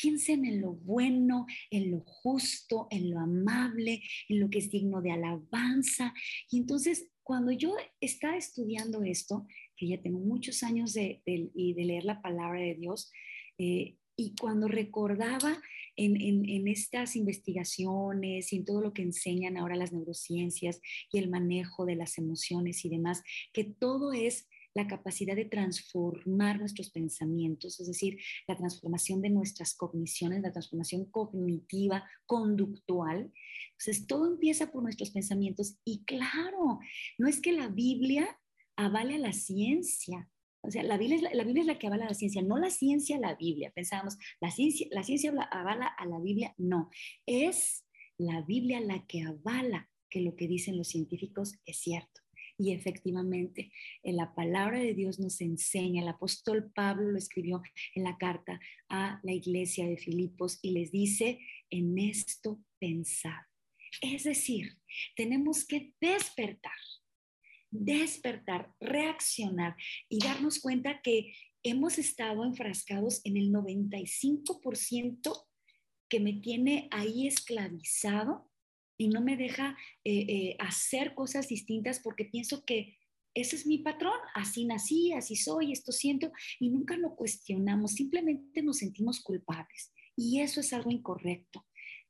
piensen 0.00 0.44
en 0.44 0.60
lo 0.60 0.72
bueno, 0.72 1.46
en 1.70 1.90
lo 1.90 2.00
justo, 2.00 2.86
en 2.90 3.10
lo 3.10 3.18
amable, 3.18 4.02
en 4.28 4.40
lo 4.40 4.50
que 4.50 4.58
es 4.58 4.70
digno 4.70 5.02
de 5.02 5.12
alabanza. 5.12 6.14
Y 6.50 6.58
entonces 6.58 7.08
cuando 7.22 7.50
yo 7.50 7.74
estaba 8.00 8.36
estudiando 8.36 9.02
esto, 9.02 9.46
que 9.76 9.88
ya 9.88 10.00
tengo 10.00 10.20
muchos 10.20 10.62
años 10.62 10.94
de, 10.94 11.22
leer 11.26 12.04
la 12.04 12.22
palabra 12.22 12.60
de 12.60 12.74
Dios, 12.74 13.10
eh, 13.58 13.96
y 14.16 14.34
cuando 14.40 14.66
recordaba 14.66 15.60
en, 15.96 16.68
estas 16.68 17.16
investigaciones 17.16 18.52
y 18.52 18.56
en 18.56 18.64
todo 18.64 18.80
lo 18.80 18.92
que 18.92 19.02
enseñan 19.02 19.56
ahora 19.56 19.76
las 19.76 19.92
neurociencias 19.92 20.80
y 21.12 21.18
el 21.18 21.28
manejo 21.28 21.84
de 21.84 21.96
las 21.96 22.16
emociones 22.16 22.84
y 22.84 22.88
demás, 22.88 23.22
que 23.52 23.64
todo 23.64 24.12
es 24.12 24.48
la 24.76 24.86
capacidad 24.86 25.34
de 25.34 25.46
transformar 25.46 26.58
nuestros 26.58 26.90
pensamientos, 26.90 27.80
es 27.80 27.86
decir, 27.86 28.18
la 28.46 28.58
transformación 28.58 29.22
de 29.22 29.30
nuestras 29.30 29.74
cogniciones, 29.74 30.42
la 30.42 30.52
transformación 30.52 31.06
cognitiva, 31.06 32.04
conductual. 32.26 33.32
Entonces, 33.72 34.06
todo 34.06 34.30
empieza 34.30 34.70
por 34.70 34.82
nuestros 34.82 35.12
pensamientos 35.12 35.78
y 35.82 36.04
claro, 36.04 36.78
no 37.16 37.26
es 37.26 37.40
que 37.40 37.52
la 37.52 37.68
Biblia 37.68 38.38
avale 38.76 39.14
a 39.14 39.18
la 39.18 39.32
ciencia, 39.32 40.30
o 40.60 40.70
sea, 40.70 40.82
la 40.82 40.98
Biblia, 40.98 41.16
es 41.16 41.66
la, 41.66 41.78
que 41.78 41.86
avala 41.86 42.04
la 42.04 42.14
ciencia, 42.14 42.42
no 42.42 42.58
la 42.58 42.68
ciencia 42.68 43.18
la 43.18 43.34
Biblia. 43.34 43.72
Pensábamos, 43.74 44.18
la 44.40 44.50
ciencia, 44.50 44.88
la 44.90 45.04
ciencia 45.04 45.30
avala 45.52 45.86
a 45.86 46.04
la 46.04 46.20
Biblia, 46.20 46.54
no. 46.58 46.90
Es 47.24 47.86
la 48.18 48.42
Biblia 48.42 48.80
la 48.80 49.06
que 49.06 49.22
avala 49.22 49.88
que 50.10 50.20
lo 50.20 50.36
que 50.36 50.48
dicen 50.48 50.76
los 50.76 50.88
científicos 50.88 51.54
es 51.64 51.78
cierto. 51.78 52.25
Y 52.58 52.72
efectivamente, 52.72 53.70
en 54.02 54.16
la 54.16 54.34
palabra 54.34 54.78
de 54.78 54.94
Dios 54.94 55.18
nos 55.18 55.40
enseña, 55.40 56.02
el 56.02 56.08
apóstol 56.08 56.70
Pablo 56.74 57.10
lo 57.10 57.18
escribió 57.18 57.62
en 57.94 58.04
la 58.04 58.16
carta 58.16 58.58
a 58.88 59.20
la 59.22 59.32
iglesia 59.32 59.86
de 59.86 59.98
Filipos 59.98 60.58
y 60.62 60.70
les 60.70 60.90
dice, 60.90 61.38
en 61.70 61.98
esto 61.98 62.60
pensad. 62.78 63.42
Es 64.00 64.24
decir, 64.24 64.78
tenemos 65.14 65.66
que 65.66 65.92
despertar 66.00 66.72
despertar, 67.70 68.74
reaccionar 68.80 69.76
y 70.08 70.18
darnos 70.18 70.60
cuenta 70.60 71.00
que 71.02 71.34
hemos 71.62 71.98
estado 71.98 72.44
enfrascados 72.44 73.20
en 73.24 73.36
el 73.36 73.52
95% 73.52 75.46
que 76.08 76.20
me 76.20 76.34
tiene 76.34 76.88
ahí 76.92 77.26
esclavizado 77.26 78.50
y 78.98 79.08
no 79.08 79.20
me 79.20 79.36
deja 79.36 79.76
eh, 80.04 80.26
eh, 80.28 80.56
hacer 80.58 81.14
cosas 81.14 81.48
distintas 81.48 82.00
porque 82.00 82.24
pienso 82.24 82.64
que 82.64 82.96
ese 83.34 83.56
es 83.56 83.66
mi 83.66 83.78
patrón, 83.78 84.18
así 84.34 84.64
nací, 84.64 85.12
así 85.12 85.36
soy, 85.36 85.70
esto 85.70 85.92
siento, 85.92 86.32
y 86.58 86.70
nunca 86.70 86.96
lo 86.96 87.14
cuestionamos, 87.14 87.92
simplemente 87.92 88.62
nos 88.62 88.78
sentimos 88.78 89.20
culpables. 89.20 89.92
Y 90.16 90.40
eso 90.40 90.60
es 90.60 90.72
algo 90.72 90.90
incorrecto. 90.90 91.66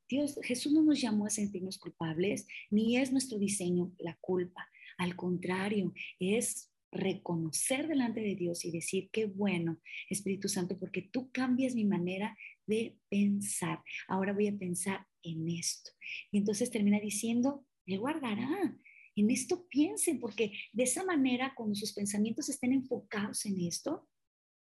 Dios, 0.07 0.39
Jesús 0.41 0.71
no 0.71 0.81
nos 0.83 1.01
llamó 1.01 1.25
a 1.25 1.29
sentirnos 1.29 1.77
culpables, 1.79 2.47
ni 2.69 2.95
es 2.95 3.11
nuestro 3.11 3.37
diseño 3.37 3.91
la 3.97 4.17
culpa. 4.21 4.69
Al 4.97 5.17
contrario, 5.17 5.93
es 6.17 6.71
reconocer 6.91 7.87
delante 7.87 8.21
de 8.21 8.35
Dios 8.35 8.65
y 8.65 8.71
decir, 8.71 9.09
qué 9.11 9.25
bueno, 9.25 9.79
Espíritu 10.09 10.47
Santo, 10.47 10.79
porque 10.79 11.01
tú 11.01 11.31
cambias 11.31 11.75
mi 11.75 11.85
manera 11.85 12.37
de 12.65 12.97
pensar. 13.09 13.83
Ahora 14.07 14.33
voy 14.33 14.47
a 14.47 14.57
pensar 14.57 15.05
en 15.23 15.47
esto. 15.49 15.91
Y 16.31 16.37
entonces 16.37 16.71
termina 16.71 16.99
diciendo, 16.99 17.65
Él 17.85 17.99
guardará. 17.99 18.77
En 19.15 19.31
esto 19.31 19.67
piensen, 19.67 20.19
porque 20.19 20.53
de 20.73 20.83
esa 20.83 21.03
manera, 21.03 21.53
cuando 21.55 21.75
sus 21.75 21.93
pensamientos 21.93 22.49
estén 22.49 22.71
enfocados 22.71 23.45
en 23.45 23.59
esto, 23.61 24.07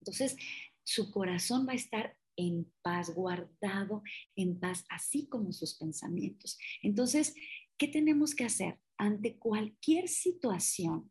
entonces 0.00 0.36
su 0.84 1.10
corazón 1.10 1.66
va 1.66 1.72
a 1.72 1.76
estar 1.76 2.16
en 2.36 2.70
paz, 2.82 3.14
guardado 3.14 4.02
en 4.36 4.58
paz, 4.58 4.84
así 4.90 5.26
como 5.28 5.52
sus 5.52 5.74
pensamientos. 5.78 6.58
Entonces, 6.82 7.34
¿qué 7.78 7.88
tenemos 7.88 8.34
que 8.34 8.44
hacer 8.44 8.78
ante 8.98 9.38
cualquier 9.38 10.08
situación? 10.08 11.10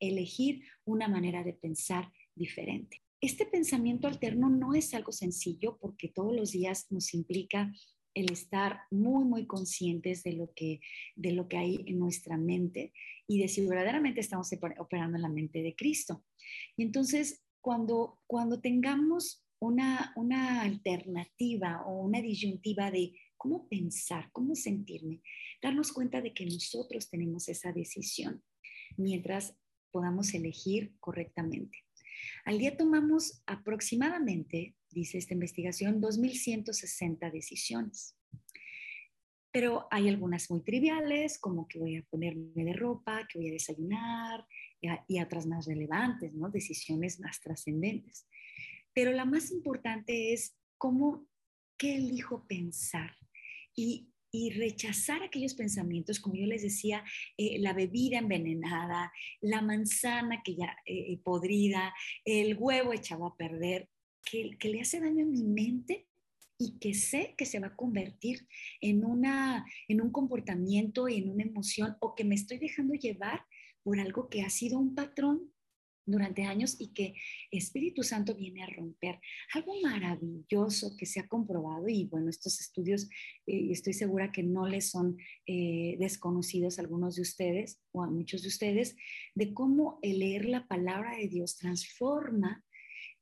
Elegir 0.00 0.62
una 0.84 1.08
manera 1.08 1.42
de 1.42 1.52
pensar 1.52 2.12
diferente. 2.34 3.00
Este 3.20 3.46
pensamiento 3.46 4.06
alterno 4.06 4.50
no 4.50 4.74
es 4.74 4.92
algo 4.92 5.12
sencillo 5.12 5.78
porque 5.80 6.08
todos 6.08 6.34
los 6.34 6.52
días 6.52 6.86
nos 6.90 7.14
implica 7.14 7.72
el 8.14 8.30
estar 8.30 8.80
muy, 8.90 9.24
muy 9.24 9.46
conscientes 9.46 10.22
de 10.22 10.32
lo 10.34 10.52
que, 10.54 10.80
de 11.16 11.32
lo 11.32 11.48
que 11.48 11.56
hay 11.56 11.84
en 11.86 11.98
nuestra 11.98 12.36
mente 12.36 12.92
y 13.26 13.40
de 13.40 13.48
si 13.48 13.66
verdaderamente 13.66 14.20
estamos 14.20 14.50
operando 14.78 15.16
en 15.16 15.22
la 15.22 15.28
mente 15.28 15.62
de 15.62 15.74
Cristo. 15.74 16.24
Y 16.76 16.84
entonces, 16.84 17.42
cuando, 17.60 18.20
cuando 18.26 18.60
tengamos 18.60 19.44
una, 19.58 20.12
una 20.16 20.62
alternativa 20.62 21.82
o 21.86 22.02
una 22.02 22.20
disyuntiva 22.20 22.90
de 22.90 23.14
cómo 23.36 23.68
pensar, 23.68 24.30
cómo 24.32 24.54
sentirme, 24.54 25.22
darnos 25.62 25.92
cuenta 25.92 26.20
de 26.20 26.32
que 26.32 26.44
nosotros 26.46 27.08
tenemos 27.08 27.48
esa 27.48 27.72
decisión 27.72 28.42
mientras 28.96 29.56
podamos 29.94 30.34
elegir 30.34 30.92
correctamente. 30.98 31.78
Al 32.44 32.58
día 32.58 32.76
tomamos 32.76 33.44
aproximadamente 33.46 34.74
dice 34.94 35.18
esta 35.18 35.34
investigación, 35.34 36.00
2.160 36.00 37.30
decisiones. 37.30 38.16
Pero 39.52 39.86
hay 39.90 40.08
algunas 40.08 40.50
muy 40.50 40.62
triviales, 40.62 41.38
como 41.38 41.68
que 41.68 41.78
voy 41.78 41.96
a 41.96 42.02
ponerme 42.10 42.64
de 42.64 42.72
ropa, 42.72 43.26
que 43.28 43.38
voy 43.38 43.50
a 43.50 43.52
desayunar, 43.52 44.46
y, 45.08 45.20
otras 45.20 45.46
más 45.46 45.66
relevantes, 45.66 46.32
¿no? 46.34 46.50
Decisiones 46.50 47.20
más 47.20 47.40
trascendentes. 47.40 48.26
Pero 48.92 49.12
la 49.12 49.24
más 49.24 49.50
importante 49.50 50.32
es 50.32 50.56
cómo, 50.76 51.26
qué 51.78 51.96
elijo 51.96 52.46
pensar. 52.46 53.16
Y, 53.76 54.10
rechazar 54.50 55.22
aquellos 55.22 55.54
pensamientos, 55.54 56.20
como 56.20 56.34
yo 56.34 56.46
les 56.46 56.62
decía, 56.62 57.04
eh, 57.36 57.58
la 57.60 57.72
bebida 57.72 58.18
envenenada, 58.18 59.12
la 59.40 59.62
manzana 59.62 60.42
que 60.44 60.56
ya 60.56 60.76
eh, 60.86 61.18
podrida, 61.22 61.94
el 62.24 62.56
huevo 62.58 62.92
echado 62.92 63.26
a 63.26 63.36
perder, 63.36 63.88
que, 64.24 64.56
le 64.68 64.80
hace 64.80 65.00
daño 65.00 65.24
a 65.24 65.28
mi 65.28 65.44
mente 65.44 66.08
y 66.58 66.78
que 66.78 66.94
sé 66.94 67.34
que 67.36 67.46
se 67.46 67.60
va 67.60 67.68
a 67.68 67.76
convertir 67.76 68.46
en, 68.80 69.04
una, 69.04 69.66
en 69.88 70.00
un 70.00 70.10
comportamiento 70.10 71.08
y 71.08 71.18
en 71.18 71.30
una 71.30 71.44
emoción 71.44 71.96
o 72.00 72.14
que 72.14 72.24
me 72.24 72.34
estoy 72.34 72.58
dejando 72.58 72.94
llevar 72.94 73.44
por 73.82 74.00
algo 74.00 74.28
que 74.28 74.42
ha 74.42 74.50
sido 74.50 74.78
un 74.78 74.94
patrón 74.94 75.53
durante 76.06 76.44
años 76.44 76.76
y 76.78 76.88
que 76.92 77.14
Espíritu 77.50 78.02
Santo 78.02 78.34
viene 78.34 78.62
a 78.62 78.68
romper. 78.68 79.18
Algo 79.52 79.74
maravilloso 79.82 80.96
que 80.96 81.06
se 81.06 81.20
ha 81.20 81.28
comprobado 81.28 81.88
y 81.88 82.06
bueno, 82.06 82.30
estos 82.30 82.60
estudios 82.60 83.08
eh, 83.46 83.68
estoy 83.70 83.92
segura 83.92 84.32
que 84.32 84.42
no 84.42 84.66
les 84.66 84.90
son 84.90 85.16
eh, 85.46 85.96
desconocidos 85.98 86.78
a 86.78 86.82
algunos 86.82 87.16
de 87.16 87.22
ustedes 87.22 87.80
o 87.92 88.02
a 88.02 88.10
muchos 88.10 88.42
de 88.42 88.48
ustedes, 88.48 88.96
de 89.34 89.54
cómo 89.54 89.98
el 90.02 90.18
leer 90.18 90.46
la 90.46 90.66
palabra 90.66 91.16
de 91.16 91.28
Dios 91.28 91.56
transforma 91.56 92.64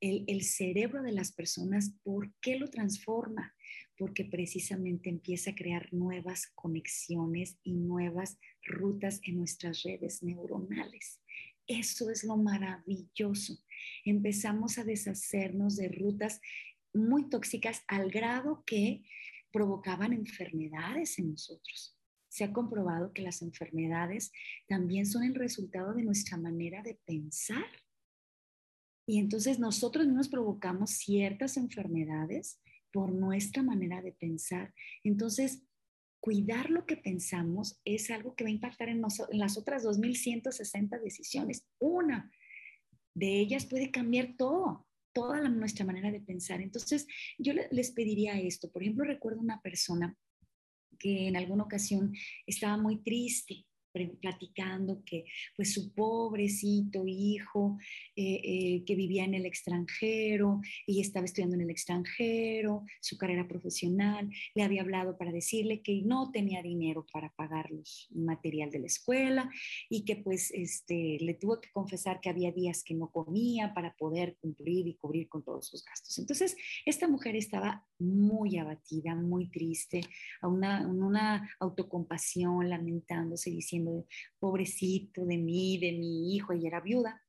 el, 0.03 0.43
cerebro 0.43 1.03
de 1.03 1.13
las 1.13 1.33
personas, 1.33 1.95
¿por 2.03 2.33
qué 2.41 2.59
lo 2.59 2.69
transforma? 2.69 3.55
Porque 3.97 4.25
precisamente 4.25 5.09
empieza 5.09 5.53
a 5.53 5.55
crear 5.55 5.93
nuevas 5.93 6.49
conexiones 6.55 7.57
y 7.63 7.75
nuevas 7.75 8.37
rutas 8.65 9.21
en 9.23 9.39
nuestras 9.39 9.83
redes 9.85 10.23
neuronales. 10.23 11.22
Eso 11.67 12.11
es 12.11 12.25
lo 12.25 12.37
maravilloso. 12.37 13.59
Empezamos 14.05 14.79
a 14.79 14.85
deshacernos 14.85 15.77
de 15.77 15.89
rutas 15.89 16.41
muy 16.93 17.29
tóxicas 17.29 17.83
al 17.89 18.11
grado 18.11 18.63
que 18.67 19.05
provocaban 19.53 20.13
enfermedades 20.13 21.19
en 21.19 21.31
nosotros. 21.31 21.97
Se 22.29 22.45
ha 22.45 22.53
comprobado 22.53 23.13
que 23.13 23.23
las 23.23 23.43
enfermedades 23.43 24.33
también 24.67 25.07
son 25.07 25.23
el 25.25 25.35
resultado 25.35 25.95
de 25.95 26.03
nuestra 26.03 26.37
manera 26.39 26.83
de 26.83 26.99
pensar. 27.05 27.67
Y 29.07 29.19
entonces 29.19 29.59
nosotros 29.59 30.07
mismos 30.07 30.29
provocamos 30.29 30.93
ciertas 30.93 31.57
enfermedades 31.57 32.61
por 32.93 33.13
nuestra 33.13 33.63
manera 33.63 34.01
de 34.01 34.13
pensar. 34.13 34.73
Entonces, 35.05 35.63
cuidar 36.23 36.71
lo 36.71 36.87
que 36.87 36.97
pensamos 36.97 37.81
es 37.85 38.09
algo 38.13 38.37
que 38.37 38.45
va 38.45 38.49
a 38.49 38.53
impactar 38.53 38.89
en, 38.89 39.03
las 39.33 39.59
otras 39.59 39.85
2.160 39.85 41.03
decisiones. 41.03 41.67
Una 41.81 42.31
de 43.13 43.41
ellas 43.41 43.67
puede 43.67 43.91
cambiar 43.91 44.37
todo, 44.39 44.87
toda 45.13 45.49
nuestra 45.49 45.85
manera 45.85 46.13
de 46.13 46.21
pensar. 46.21 46.61
Entonces, 46.61 47.09
yo 47.39 47.53
les 47.73 47.91
pediría 47.91 48.41
esto. 48.41 48.71
Por 48.71 48.83
ejemplo, 48.83 49.05
recuerdo 49.05 49.41
una 49.41 49.61
persona 49.63 50.17
que 50.97 51.27
en 51.27 51.37
alguna 51.37 51.65
ocasión 51.65 52.15
estaba 52.47 52.77
muy 52.77 53.03
triste 53.03 53.67
platicando 53.93 55.03
que 55.05 55.25
pues 55.57 55.73
su 55.73 55.93
pobrecito 55.93 57.05
hijo 57.07 57.79
eh, 58.17 58.41
eh, 58.43 58.85
que 58.85 58.95
vivía 58.95 59.25
en 59.25 59.35
el 59.35 59.47
extranjero 59.47 60.61
y 60.87 61.01
estaba 61.01 61.25
estudiando 61.25 61.57
en 61.57 61.63
el 61.63 61.71
extranjero, 61.71 62.85
su 63.01 63.17
carrera 63.19 63.47
profesional, 63.47 64.31
le 64.55 64.63
había 64.63 64.83
hablado 64.83 65.17
para 65.17 65.33
decirle 65.33 65.83
que 65.83 66.03
no 66.03 66.31
tenía 66.31 66.63
dinero 66.63 67.07
para 67.13 67.31
pagar 67.31 67.71
los 67.71 68.09
material 68.15 68.71
de 68.71 68.79
la 68.81 68.87
escuela 68.87 69.51
y 69.89 70.05
que 70.05 70.17
pues 70.17 70.51
este, 70.53 71.19
le 71.21 71.35
tuvo 71.35 71.61
que 71.61 71.71
confesar 71.71 72.21
que 72.21 72.31
había 72.31 72.53
días 72.53 72.83
que 72.85 72.95
no 72.95 73.11
comía 73.11 73.73
para 73.75 73.95
poder 73.95 74.37
cumplir 74.41 74.87
y 74.87 74.95
cubrir 74.95 75.29
con 75.29 75.43
todos 75.43 75.67
sus 75.67 75.85
gastos. 75.85 76.19
Entonces, 76.19 76.57
esta 76.87 77.09
mujer 77.09 77.37
estaba 77.37 77.85
muy 77.99 78.59
abatida, 78.59 79.15
muy 79.15 79.49
triste, 79.49 80.01
a 80.41 80.49
una, 80.49 80.87
una 80.87 81.51
autocompasión, 81.61 82.69
lamentándose, 82.69 83.51
diciendo, 83.51 83.82
pobrecito 84.39 85.25
de 85.25 85.39
mí, 85.39 85.79
de 85.79 85.93
mi 85.93 86.35
hijo, 86.35 86.53
ella 86.53 86.69
era 86.69 86.81
viuda, 86.81 87.23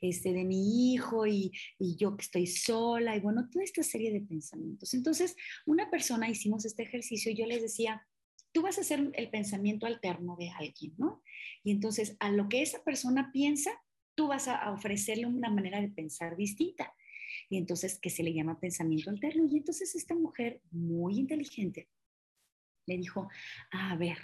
este, 0.00 0.32
de 0.32 0.44
mi 0.44 0.92
hijo 0.92 1.26
y, 1.26 1.52
y, 1.78 1.96
yo 1.96 2.16
que 2.16 2.22
estoy 2.22 2.46
sola, 2.46 3.16
y 3.16 3.20
bueno, 3.20 3.48
toda 3.50 3.64
esta 3.64 3.82
serie 3.82 4.12
de 4.12 4.20
pensamientos. 4.20 4.94
Entonces, 4.94 5.36
una 5.66 5.90
persona, 5.90 6.28
hicimos 6.28 6.64
este 6.64 6.82
ejercicio, 6.82 7.32
y 7.32 7.36
yo 7.36 7.46
les 7.46 7.62
decía, 7.62 8.06
tú 8.52 8.62
vas 8.62 8.78
a 8.78 8.82
hacer 8.82 9.10
el 9.14 9.30
pensamiento 9.30 9.86
alterno 9.86 10.36
de 10.38 10.50
alguien, 10.50 10.94
¿no? 10.96 11.22
Y 11.62 11.72
entonces, 11.72 12.16
a 12.20 12.30
lo 12.30 12.48
que 12.48 12.62
esa 12.62 12.82
persona 12.84 13.30
piensa, 13.32 13.70
tú 14.14 14.28
vas 14.28 14.48
a 14.48 14.72
ofrecerle 14.72 15.26
una 15.26 15.50
manera 15.50 15.80
de 15.80 15.88
pensar 15.88 16.36
distinta. 16.36 16.92
Y 17.50 17.58
entonces, 17.58 17.98
que 18.00 18.10
se 18.10 18.22
le 18.22 18.32
llama 18.32 18.58
pensamiento 18.58 19.10
alterno. 19.10 19.46
Y 19.50 19.58
entonces 19.58 19.94
esta 19.94 20.14
mujer 20.14 20.60
muy 20.70 21.18
inteligente 21.18 21.88
le 22.86 22.96
dijo, 22.96 23.28
a 23.72 23.96
ver, 23.96 24.18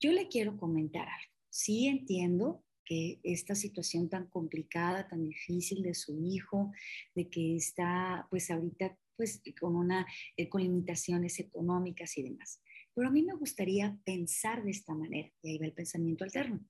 yo 0.00 0.12
le 0.12 0.28
quiero 0.28 0.56
comentar 0.56 1.08
algo. 1.08 1.32
Sí 1.50 1.86
entiendo 1.86 2.64
que 2.84 3.20
esta 3.22 3.54
situación 3.54 4.08
tan 4.08 4.28
complicada, 4.28 5.08
tan 5.08 5.24
difícil 5.24 5.82
de 5.82 5.94
su 5.94 6.20
hijo, 6.22 6.72
de 7.14 7.28
que 7.30 7.56
está 7.56 8.26
pues 8.30 8.50
ahorita 8.50 8.98
pues 9.16 9.42
con 9.60 9.76
una 9.76 10.06
eh, 10.36 10.48
con 10.48 10.62
limitaciones 10.62 11.38
económicas 11.40 12.16
y 12.18 12.22
demás. 12.22 12.60
Pero 12.94 13.08
a 13.08 13.10
mí 13.10 13.22
me 13.22 13.34
gustaría 13.34 13.98
pensar 14.04 14.64
de 14.64 14.70
esta 14.70 14.94
manera, 14.94 15.30
y 15.42 15.50
ahí 15.50 15.58
va 15.58 15.66
el 15.66 15.72
pensamiento 15.72 16.24
alterno. 16.24 16.60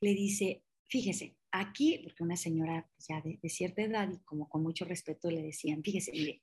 Le 0.00 0.14
dice, 0.14 0.62
fíjese, 0.88 1.36
aquí, 1.50 2.00
porque 2.02 2.22
una 2.22 2.36
señora 2.36 2.88
pues, 2.94 3.06
ya 3.08 3.20
de, 3.20 3.48
cierta 3.48 3.82
edad 3.82 4.08
y 4.12 4.18
como 4.24 4.48
con 4.48 4.62
mucho 4.62 4.84
respeto 4.84 5.30
le 5.30 5.42
decían, 5.42 5.82
fíjese, 5.82 6.12
mire, 6.12 6.40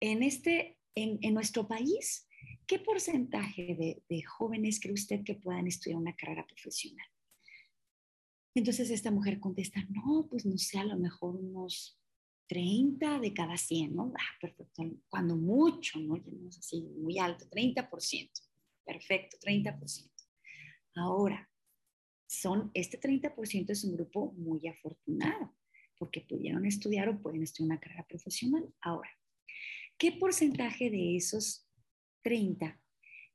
en, 0.00 0.22
este, 0.22 0.78
en, 0.94 1.18
en 1.22 1.34
nuestro 1.34 1.68
país 1.68 2.27
¿Qué 2.66 2.78
porcentaje 2.78 4.02
de, 4.08 4.22
jóvenes 4.24 4.78
cree 4.78 4.92
usted 4.92 5.24
que 5.24 5.34
puedan 5.34 5.66
estudiar 5.66 5.98
una 5.98 6.14
carrera 6.14 6.46
profesional? 6.46 7.06
Entonces 8.54 8.90
esta 8.90 9.10
mujer 9.10 9.40
contesta, 9.40 9.80
no, 9.88 10.26
pues 10.28 10.44
no 10.44 10.58
sé, 10.58 10.78
a 10.78 10.84
lo 10.84 10.98
mejor 10.98 11.36
unos 11.36 11.98
30 12.48 13.20
de 13.20 13.32
cada 13.32 13.56
100, 13.56 13.94
¿no? 13.94 14.12
Ah, 14.18 14.38
perfecto, 14.40 14.84
cuando 15.08 15.36
mucho, 15.36 15.98
¿no? 15.98 16.22
Así 16.48 16.82
muy 16.82 17.18
alto, 17.18 17.46
30%. 17.48 18.30
Perfecto, 18.84 19.38
30%. 19.38 20.10
Ahora, 20.96 21.48
son, 22.26 22.70
este 22.74 23.00
30% 23.00 23.70
es 23.70 23.84
un 23.84 23.94
grupo 23.94 24.32
muy 24.32 24.66
afortunado 24.66 25.54
porque 25.98 26.20
pudieron 26.20 26.66
estudiar 26.66 27.08
o 27.08 27.20
pueden 27.20 27.42
estudiar 27.42 27.72
una 27.72 27.80
carrera 27.80 28.06
profesional. 28.06 28.72
Ahora, 28.80 29.10
¿qué 29.96 30.12
porcentaje 30.12 30.90
de 30.90 31.16
esos 31.16 31.67
30 32.28 32.78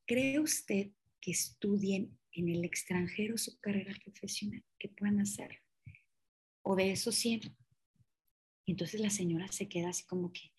cree 0.05 0.39
usted 0.39 0.91
que 1.19 1.31
estudien 1.31 2.15
en 2.31 2.49
el 2.49 2.63
extranjero 2.63 3.39
su 3.39 3.59
carrera 3.59 3.95
profesional? 4.03 4.63
¿Qué 4.77 4.89
puedan 4.89 5.19
hacer? 5.19 5.49
O 6.61 6.75
de 6.75 6.91
esos 6.91 7.15
100. 7.15 7.41
Entonces 8.67 9.01
la 9.01 9.09
señora 9.09 9.51
se 9.51 9.67
queda 9.67 9.89
así 9.89 10.05
como 10.05 10.31
que, 10.31 10.51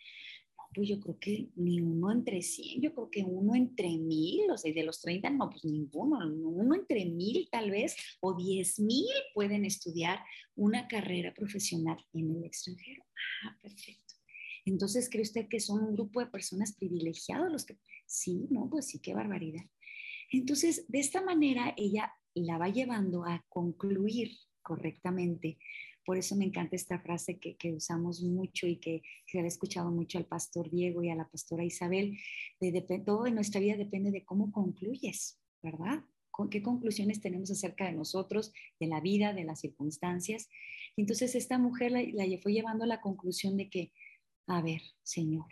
pues 0.75 0.89
yo 0.89 0.99
creo 0.99 1.17
que 1.21 1.51
ni 1.55 1.81
uno 1.81 2.11
entre 2.11 2.43
100, 2.43 2.83
yo 2.83 2.93
creo 2.93 3.09
que 3.09 3.23
uno 3.23 3.55
entre 3.55 3.97
mil, 3.99 4.51
o 4.51 4.59
sea, 4.59 4.73
de 4.73 4.83
los 4.83 5.01
30, 5.01 5.31
no, 5.31 5.49
pues 5.49 5.65
ninguno, 5.65 6.19
uno 6.27 6.75
entre 6.75 7.05
mil 7.05 7.49
tal 7.53 7.71
vez, 7.71 7.95
o 8.21 8.35
10 8.35 8.81
mil 8.81 9.15
pueden 9.33 9.65
estudiar 9.65 10.19
una 10.57 10.89
carrera 10.89 11.33
profesional 11.33 12.05
en 12.13 12.37
el 12.37 12.45
extranjero. 12.45 13.05
Ah, 13.45 13.57
perfecto. 13.63 14.04
Entonces, 14.65 15.09
¿cree 15.11 15.23
usted 15.23 15.49
que 15.49 15.61
son 15.61 15.85
un 15.85 15.95
grupo 15.95 16.21
de 16.21 16.27
personas 16.27 16.75
privilegiados 16.75 17.51
los 17.53 17.65
que... 17.65 17.79
Sí, 18.07 18.47
no, 18.51 18.69
pues 18.69 18.87
sí, 18.87 18.99
qué 19.01 19.15
barbaridad. 19.15 19.65
Entonces, 20.31 20.85
de 20.89 21.01
esta 21.01 21.23
manera, 21.23 21.75
ella 21.77 22.13
la 22.35 22.59
va 22.59 22.69
llevando 22.69 23.25
a 23.25 23.45
concluir 23.49 24.33
correctamente 24.63 25.59
por 26.05 26.19
eso 26.19 26.37
me 26.37 26.45
encanta 26.45 26.77
esta 26.77 26.99
frase 27.01 27.39
que, 27.39 27.73
usamos 27.73 28.23
mucho 28.23 28.67
y 28.67 28.77
que, 28.77 29.03
se 29.27 29.41
ha 29.41 29.47
escuchado 29.47 29.91
mucho 29.91 30.19
al 30.19 30.27
pastor 30.27 30.71
Diego 30.71 31.03
y 31.03 31.11
a 31.11 31.15
la 31.15 31.29
pastora 31.29 31.65
Isabel. 31.65 32.19
De, 32.61 32.83
todo 33.05 33.27
en 33.27 33.35
nuestra 33.35 33.61
vida 33.61 33.77
depende 33.77 34.11
de 34.11 34.25
cómo 34.25 34.53
concluyes, 34.53 35.41
¿verdad? 35.63 36.05
¿Con 36.31 36.51
qué 36.51 36.63
conclusiones 36.63 37.21
tenemos 37.21 37.51
acerca 37.51 37.87
de 37.87 37.93
nosotros, 37.93 38.53
de 38.81 38.87
la 38.87 39.01
vida, 39.01 39.33
de 39.33 39.45
las 39.45 39.61
circunstancias? 39.61 40.49
Entonces 40.97 41.35
esta 41.35 41.59
mujer 41.59 41.93
la, 41.93 42.03
la 42.03 42.39
fue 42.43 42.53
llevando 42.53 42.85
a 42.85 42.89
la 42.89 43.01
conclusión 43.01 43.57
de 43.57 43.71
que, 43.71 43.93
a 44.47 44.63
ver, 44.63 44.83
Señor, 45.03 45.47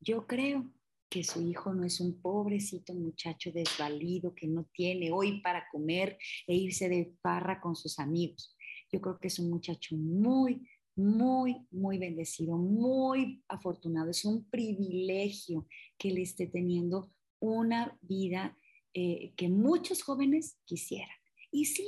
yo 0.00 0.26
creo 0.26 0.70
que 1.08 1.22
su 1.22 1.42
hijo 1.42 1.74
no 1.74 1.84
es 1.84 2.00
un 2.00 2.20
pobrecito 2.20 2.94
muchacho 2.94 3.52
desvalido 3.52 4.34
que 4.34 4.46
no 4.46 4.64
tiene 4.72 5.12
hoy 5.12 5.42
para 5.42 5.68
comer 5.70 6.18
e 6.46 6.54
irse 6.54 6.88
de 6.88 7.14
parra 7.20 7.60
con 7.60 7.76
sus 7.76 7.98
amigos. 7.98 8.56
Yo 8.90 9.00
creo 9.00 9.18
que 9.18 9.28
es 9.28 9.38
un 9.38 9.50
muchacho 9.50 9.94
muy, 9.94 10.66
muy, 10.96 11.66
muy 11.70 11.98
bendecido, 11.98 12.56
muy 12.56 13.42
afortunado. 13.46 14.10
Es 14.10 14.24
un 14.24 14.48
privilegio 14.48 15.68
que 15.98 16.08
él 16.08 16.18
esté 16.18 16.46
teniendo 16.46 17.12
una 17.40 17.98
vida 18.00 18.56
eh, 18.94 19.34
que 19.36 19.48
muchos 19.48 20.02
jóvenes 20.02 20.58
quisieran. 20.64 21.16
Y 21.50 21.66
sí, 21.66 21.86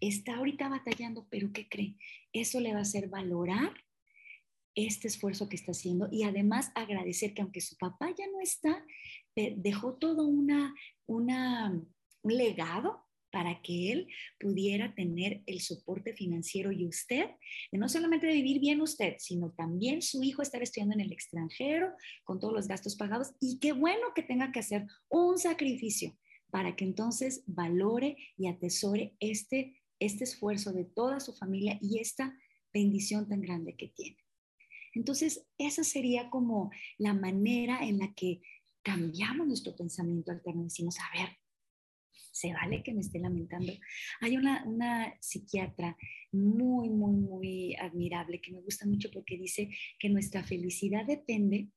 está 0.00 0.36
ahorita 0.36 0.68
batallando, 0.68 1.26
pero 1.28 1.52
¿qué 1.52 1.68
cree? 1.68 1.96
Eso 2.32 2.60
le 2.60 2.72
va 2.72 2.78
a 2.78 2.82
hacer 2.82 3.08
valorar 3.08 3.72
este 4.74 5.08
esfuerzo 5.08 5.48
que 5.48 5.56
está 5.56 5.72
haciendo 5.72 6.08
y 6.10 6.24
además 6.24 6.70
agradecer 6.74 7.34
que 7.34 7.42
aunque 7.42 7.60
su 7.60 7.76
papá 7.76 8.08
ya 8.16 8.26
no 8.32 8.40
está, 8.40 8.84
dejó 9.34 9.94
todo 9.94 10.26
una, 10.26 10.74
una, 11.06 11.70
un 12.22 12.36
legado 12.36 13.04
para 13.34 13.60
que 13.62 13.90
él 13.90 14.06
pudiera 14.38 14.94
tener 14.94 15.42
el 15.46 15.60
soporte 15.60 16.14
financiero 16.14 16.70
y 16.70 16.86
usted, 16.86 17.30
no 17.72 17.88
solamente 17.88 18.28
de 18.28 18.34
vivir 18.34 18.60
bien 18.60 18.80
usted, 18.80 19.16
sino 19.18 19.50
también 19.50 20.02
su 20.02 20.22
hijo 20.22 20.40
estar 20.40 20.62
estudiando 20.62 20.94
en 20.94 21.00
el 21.00 21.12
extranjero 21.12 21.92
con 22.22 22.38
todos 22.38 22.54
los 22.54 22.68
gastos 22.68 22.94
pagados 22.94 23.32
y 23.40 23.58
qué 23.58 23.72
bueno 23.72 24.14
que 24.14 24.22
tenga 24.22 24.52
que 24.52 24.60
hacer 24.60 24.86
un 25.08 25.36
sacrificio 25.36 26.16
para 26.52 26.76
que 26.76 26.84
entonces 26.84 27.42
valore 27.46 28.16
y 28.36 28.46
atesore 28.46 29.16
este, 29.18 29.82
este 29.98 30.22
esfuerzo 30.22 30.72
de 30.72 30.84
toda 30.84 31.18
su 31.18 31.32
familia 31.34 31.76
y 31.80 31.98
esta 31.98 32.38
bendición 32.72 33.28
tan 33.28 33.40
grande 33.40 33.74
que 33.74 33.88
tiene. 33.88 34.23
Entonces, 34.94 35.46
esa 35.58 35.84
sería 35.84 36.30
como 36.30 36.70
la 36.98 37.14
manera 37.14 37.86
en 37.86 37.98
la 37.98 38.12
que 38.14 38.40
cambiamos 38.82 39.46
nuestro 39.46 39.74
pensamiento 39.74 40.30
alterno. 40.30 40.64
Decimos, 40.64 40.96
a 40.98 41.18
ver, 41.18 41.30
se 42.34 42.52
vale 42.52 42.82
que 42.82 42.92
me 42.92 43.00
esté 43.00 43.18
lamentando. 43.18 43.72
Hay 44.20 44.36
una, 44.36 45.14
psiquiatra 45.20 45.96
muy, 46.32 46.90
muy, 46.90 47.12
muy 47.12 47.74
admirable 47.76 48.40
que 48.40 48.52
me 48.52 48.60
gusta 48.60 48.86
mucho 48.86 49.10
porque 49.12 49.38
dice 49.38 49.70
que 49.98 50.08
nuestra 50.08 50.42
felicidad 50.42 51.06
depende 51.06 51.68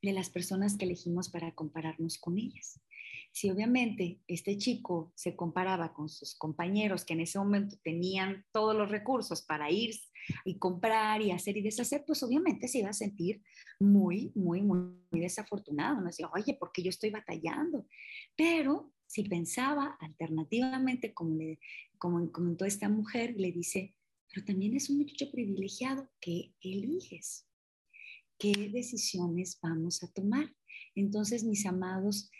de 0.00 0.12
las 0.12 0.30
personas 0.30 0.76
que 0.76 0.84
elegimos 0.84 1.28
para 1.28 1.52
compararnos 1.54 2.18
con 2.18 2.38
ellas. 2.38 2.80
Si 3.38 3.48
obviamente 3.50 4.20
este 4.26 4.58
chico 4.58 5.12
se 5.14 5.36
comparaba 5.36 5.94
con 5.94 6.08
sus 6.08 6.34
compañeros 6.34 7.04
que 7.04 7.12
en 7.12 7.20
ese 7.20 7.38
momento 7.38 7.76
tenían 7.84 8.44
todos 8.50 8.74
los 8.74 8.90
recursos 8.90 9.42
para 9.42 9.70
ir 9.70 9.94
y 10.44 10.58
comprar 10.58 11.22
y 11.22 11.30
hacer 11.30 11.56
y 11.56 11.62
deshacer, 11.62 12.02
pues 12.04 12.20
obviamente 12.24 12.66
se 12.66 12.78
iba 12.80 12.88
a 12.88 12.92
sentir 12.92 13.40
muy, 13.78 14.32
muy, 14.34 14.62
muy, 14.62 14.90
desafortunado. 15.12 16.00
No 16.00 16.08
decía, 16.08 16.28
oye, 16.34 16.56
porque 16.58 16.82
yo 16.82 16.88
estoy 16.88 17.10
batallando. 17.10 17.86
Pero 18.36 18.92
si 19.06 19.22
pensaba 19.22 19.96
alternativamente, 20.00 21.14
como, 21.14 21.36
le, 21.36 21.60
como 21.96 22.32
comentó 22.32 22.64
esta 22.64 22.88
mujer, 22.88 23.34
le 23.36 23.52
dice, 23.52 23.94
pero 24.34 24.44
también 24.46 24.74
es 24.74 24.90
un 24.90 24.98
muchacho 24.98 25.30
privilegiado 25.30 26.10
que 26.20 26.56
eliges. 26.60 27.46
¿Qué 28.36 28.68
decisiones 28.72 29.60
vamos 29.62 30.02
a 30.02 30.12
tomar? 30.12 30.52
Entonces, 30.96 31.44
mis 31.44 31.64
amados, 31.66 32.32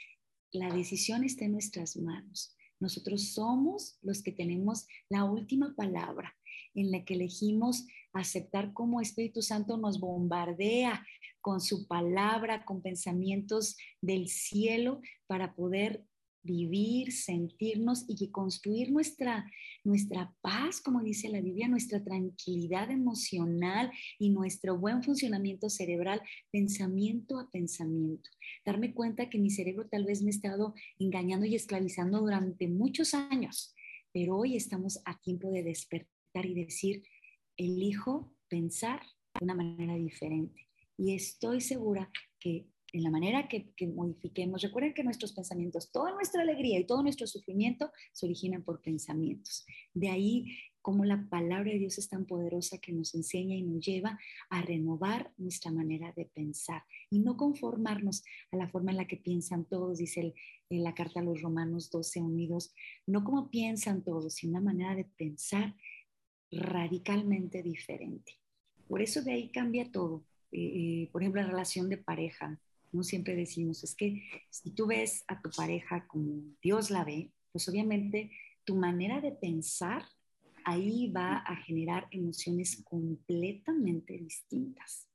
la 0.52 0.72
decisión 0.72 1.24
está 1.24 1.44
en 1.44 1.52
nuestras 1.52 1.96
manos. 1.96 2.54
Nosotros 2.80 3.32
somos 3.32 3.98
los 4.02 4.22
que 4.22 4.32
tenemos 4.32 4.86
la 5.08 5.24
última 5.24 5.74
palabra 5.74 6.34
en 6.74 6.90
la 6.90 7.04
que 7.04 7.14
elegimos 7.14 7.86
aceptar 8.12 8.72
cómo 8.72 9.00
Espíritu 9.00 9.42
Santo 9.42 9.76
nos 9.76 10.00
bombardea 10.00 11.04
con 11.40 11.60
su 11.60 11.86
palabra, 11.86 12.64
con 12.64 12.82
pensamientos 12.82 13.76
del 14.00 14.28
cielo 14.28 15.00
para 15.26 15.54
poder 15.54 16.04
vivir, 16.42 17.12
sentirnos 17.12 18.04
y 18.08 18.30
construir 18.30 18.90
nuestra, 18.90 19.50
nuestra 19.84 20.34
paz, 20.40 20.80
como 20.80 21.02
dice 21.02 21.28
la 21.28 21.40
Biblia, 21.40 21.68
nuestra 21.68 22.02
tranquilidad 22.02 22.90
emocional 22.90 23.90
y 24.18 24.30
nuestro 24.30 24.78
buen 24.78 25.02
funcionamiento 25.02 25.68
cerebral, 25.70 26.20
pensamiento 26.50 27.38
a 27.38 27.50
pensamiento. 27.50 28.30
Darme 28.64 28.94
cuenta 28.94 29.28
que 29.28 29.38
mi 29.38 29.50
cerebro 29.50 29.88
tal 29.88 30.04
vez 30.04 30.22
me 30.22 30.28
ha 30.28 30.30
estado 30.30 30.74
engañando 30.98 31.46
y 31.46 31.54
esclavizando 31.54 32.20
durante 32.20 32.68
muchos 32.68 33.14
años, 33.14 33.74
pero 34.12 34.36
hoy 34.36 34.56
estamos 34.56 35.00
a 35.04 35.18
tiempo 35.20 35.50
de 35.50 35.62
despertar 35.62 36.46
y 36.46 36.54
decir, 36.54 37.02
elijo 37.56 38.32
pensar 38.48 39.00
de 39.38 39.44
una 39.44 39.54
manera 39.54 39.94
diferente. 39.94 40.68
Y 40.96 41.14
estoy 41.14 41.60
segura 41.60 42.10
que 42.40 42.66
en 42.92 43.02
la 43.02 43.10
manera 43.10 43.48
que, 43.48 43.72
modifiquemos. 43.86 44.62
Recuerden 44.62 44.94
que 44.94 45.04
nuestros 45.04 45.32
pensamientos, 45.32 45.90
toda 45.92 46.12
nuestra 46.12 46.42
alegría 46.42 46.78
y 46.78 46.86
todo 46.86 47.02
nuestro 47.02 47.26
sufrimiento 47.26 47.90
se 48.12 48.26
originan 48.26 48.62
por 48.62 48.80
pensamientos. 48.80 49.66
De 49.94 50.08
ahí 50.08 50.46
como 50.80 51.04
la 51.04 51.28
palabra 51.28 51.70
de 51.70 51.78
Dios 51.78 51.98
es 51.98 52.08
tan 52.08 52.24
poderosa 52.24 52.78
que 52.78 52.92
nos 52.92 53.14
enseña 53.14 53.54
y 53.54 53.62
nos 53.62 53.84
lleva 53.84 54.18
a 54.48 54.62
renovar 54.62 55.32
nuestra 55.36 55.70
manera 55.70 56.12
de 56.16 56.24
pensar 56.24 56.82
y 57.10 57.18
no 57.18 57.36
conformarnos 57.36 58.24
a 58.52 58.56
la 58.56 58.68
forma 58.68 58.92
en 58.92 58.96
la 58.96 59.06
que 59.06 59.18
piensan 59.18 59.66
todos, 59.66 59.98
dice 59.98 60.34
en 60.70 60.82
la 60.82 60.94
carta 60.94 61.20
a 61.20 61.24
los 61.24 61.42
Romanos 61.42 61.90
12 61.90 62.22
unidos, 62.22 62.74
no 63.06 63.22
como 63.22 63.50
piensan 63.50 64.02
todos, 64.02 64.34
sino 64.34 64.52
una 64.52 64.72
manera 64.72 64.94
de 64.94 65.04
pensar 65.04 65.74
radicalmente 66.50 67.62
diferente. 67.62 68.32
Por 68.88 69.02
eso 69.02 69.22
de 69.22 69.32
ahí 69.32 69.50
cambia 69.50 69.90
todo. 69.92 70.24
Eh, 70.52 71.02
eh, 71.02 71.08
por 71.12 71.22
ejemplo, 71.22 71.42
la 71.42 71.48
relación 71.48 71.88
de 71.88 71.98
pareja. 71.98 72.58
¿No? 72.92 73.02
Siempre 73.02 73.36
decimos, 73.36 73.84
es 73.84 73.94
que 73.94 74.22
si 74.50 74.70
tú 74.70 74.86
ves 74.86 75.24
a 75.28 75.40
tu 75.40 75.50
pareja 75.50 76.06
como 76.06 76.42
Dios 76.62 76.90
la 76.90 77.04
ve, 77.04 77.32
pues 77.52 77.68
obviamente 77.68 78.30
tu 78.64 78.76
manera 78.76 79.20
de 79.20 79.32
pensar 79.32 80.04
ahí 80.64 81.10
va 81.10 81.38
a 81.38 81.56
generar 81.56 82.08
emociones 82.10 82.82
completamente 82.84 84.18
distintas. 84.18 85.08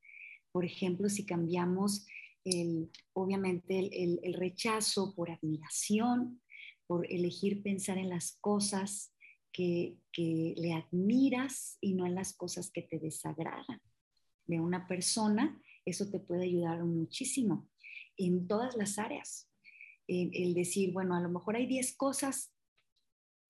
Por 0.52 0.66
ejemplo, 0.66 1.10
si 1.10 1.26
cambiamos 1.26 2.08
el, 2.44 2.90
obviamente 3.14 3.80
el, 3.80 4.34
rechazo 4.34 5.14
por 5.16 5.30
admiración, 5.30 6.42
por 6.88 7.06
elegir 7.12 7.62
pensar 7.62 7.98
en 8.00 8.10
las 8.10 8.38
cosas 8.42 9.14
que, 9.52 9.98
que 10.12 10.56
le 10.58 10.74
admiras 10.74 11.78
y 11.80 11.94
no 11.94 12.08
en 12.08 12.16
las 12.16 12.34
cosas 12.36 12.72
que 12.72 12.82
te 12.82 12.98
desagradan 12.98 13.80
de 14.48 14.60
una 14.60 14.88
persona, 14.88 15.62
eso 15.86 16.10
te 16.10 16.20
puede 16.20 16.46
ayudar 16.46 16.84
muchísimo 16.84 17.70
en 18.18 18.48
todas 18.48 18.76
las 18.76 19.00
áreas. 19.00 19.50
El, 20.08 20.54
decir, 20.54 20.92
bueno, 20.92 21.16
a 21.16 21.22
lo 21.22 21.30
mejor 21.30 21.56
hay 21.56 21.66
10 21.66 21.96
cosas 21.96 22.54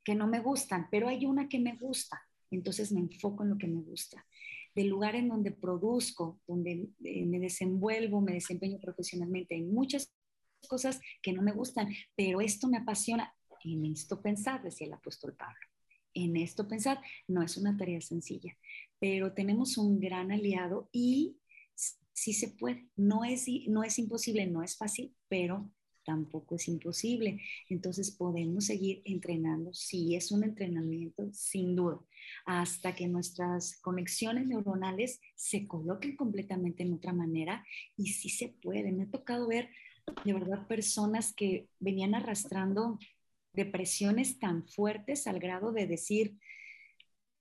que 0.04 0.16
no 0.16 0.28
me 0.28 0.40
gustan, 0.40 0.88
pero 0.92 1.08
hay 1.08 1.26
una 1.26 1.50
que 1.50 1.60
me 1.60 1.76
gusta, 1.76 2.22
entonces 2.52 2.92
me 2.92 3.00
enfoco 3.00 3.44
en 3.44 3.50
lo 3.50 3.58
que 3.58 3.68
me 3.68 3.82
gusta. 3.82 4.26
Del 4.76 4.88
lugar 4.88 5.16
en 5.16 5.30
donde 5.30 5.52
produzco, 5.52 6.40
donde 6.48 6.90
eh, 7.04 7.26
me 7.26 7.40
desenvuelvo, 7.40 8.22
me 8.22 8.34
desempeño 8.34 8.80
profesionalmente, 8.80 9.56
hay 9.56 9.64
muchas 9.64 10.14
cosas 10.68 11.00
que 11.22 11.34
no 11.34 11.42
me 11.42 11.52
gustan, 11.52 11.94
pero 12.16 12.42
esto 12.42 12.68
me 12.68 12.78
apasiona. 12.78 13.34
En 13.64 13.86
esto 13.86 14.22
pensar, 14.22 14.62
decía 14.62 14.88
el 14.88 14.94
apóstol 14.94 15.36
Pablo. 15.36 15.62
En 16.14 16.38
esto 16.38 16.68
pensar 16.68 17.00
no 17.28 17.42
es 17.42 17.58
una 17.58 17.76
tarea 17.76 18.02
sencilla, 18.02 18.56
pero 19.00 19.34
tenemos 19.34 19.78
un 19.78 20.00
gran 20.00 20.32
aliado 20.32 20.90
y 20.92 21.38
sí 22.14 22.34
se 22.34 22.50
puede. 22.50 22.88
No 22.96 23.24
es, 23.24 23.46
no 23.68 23.84
es 23.84 24.00
imposible, 24.00 24.48
no 24.48 24.64
es 24.64 24.78
fácil, 24.78 25.14
pero 25.28 25.70
tampoco 26.06 26.56
es 26.56 26.68
imposible. 26.68 27.42
Entonces 27.70 28.12
podemos 28.12 28.66
seguir 28.66 29.02
entrenando. 29.06 29.74
Sí, 29.74 30.16
es 30.16 30.32
un 30.32 30.44
entrenamiento, 30.44 31.30
sin 31.34 31.76
duda, 31.76 32.00
hasta 32.46 32.96
que 32.96 33.08
nuestras 33.08 33.80
conexiones 33.82 34.48
neuronales 34.48 35.20
se 35.36 35.68
coloquen 35.68 36.16
completamente 36.16 36.84
en 36.84 36.94
otra 36.94 37.14
manera 37.14 37.66
y 37.98 38.08
sí 38.08 38.30
se 38.30 38.50
puede. 38.50 38.92
Me 38.92 39.04
ha 39.04 39.12
tocado 39.12 39.48
ver 39.48 39.70
de 40.26 40.34
verdad 40.34 40.68
personas 40.68 41.34
que 41.34 41.68
venían 41.80 42.14
arrastrando 42.14 43.00
depresiones 43.54 44.40
tan 44.40 44.68
fuertes 44.68 45.28
al 45.28 45.40
grado 45.40 45.72
de 45.72 45.88
decir, 45.88 46.38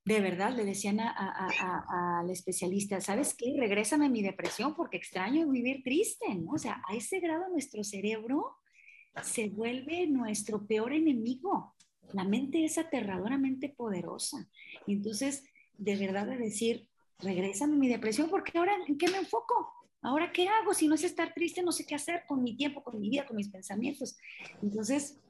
de 0.05 0.21
verdad, 0.21 0.55
le 0.55 0.65
decían 0.65 0.99
al 1.01 2.29
especialista, 2.29 3.01
¿sabes 3.01 3.35
qué? 3.35 3.55
Regrésame 3.57 4.09
mi 4.09 4.23
depresión 4.23 4.75
porque 4.75 4.97
extraño 4.97 5.49
vivir 5.49 5.83
triste, 5.85 6.35
¿no? 6.35 6.53
O 6.53 6.59
sea, 6.59 6.83
a 6.89 6.95
ese 6.95 7.21
grado 7.21 7.49
nuestro 7.51 7.85
cerebro 7.85 8.57
se 9.23 9.49
vuelve 9.49 10.07
nuestro 10.09 10.67
peor 10.67 10.93
enemigo. 10.93 11.75
La 12.13 12.25
mente 12.25 12.65
es 12.65 12.79
aterradoramente 12.79 13.69
poderosa. 13.69 14.49
Entonces, 14.89 15.45
de 15.79 15.97
verdad 15.97 16.27
de 16.27 16.37
decir, 16.37 16.89
regrésame 17.21 17.77
mi 17.77 17.89
depresión 17.89 18.29
porque 18.29 18.59
ahora 18.59 18.75
en 18.89 18.99
qué 18.99 19.09
me 19.09 19.19
enfoco? 19.19 19.73
Ahora, 20.03 20.33
¿qué 20.33 20.49
hago? 20.49 20.75
Si 20.75 20.89
no 20.89 20.97
es 20.97 21.05
estar 21.05 21.33
triste, 21.33 21.63
no 21.63 21.71
sé 21.71 21.87
qué 21.87 21.95
hacer 21.95 22.25
con 22.27 22.43
mi 22.43 22.57
tiempo, 22.57 22.83
con 22.83 23.01
mi 23.01 23.09
vida, 23.09 23.25
con 23.25 23.37
mis 23.37 23.49
pensamientos. 23.49 24.17
Entonces, 24.61 25.21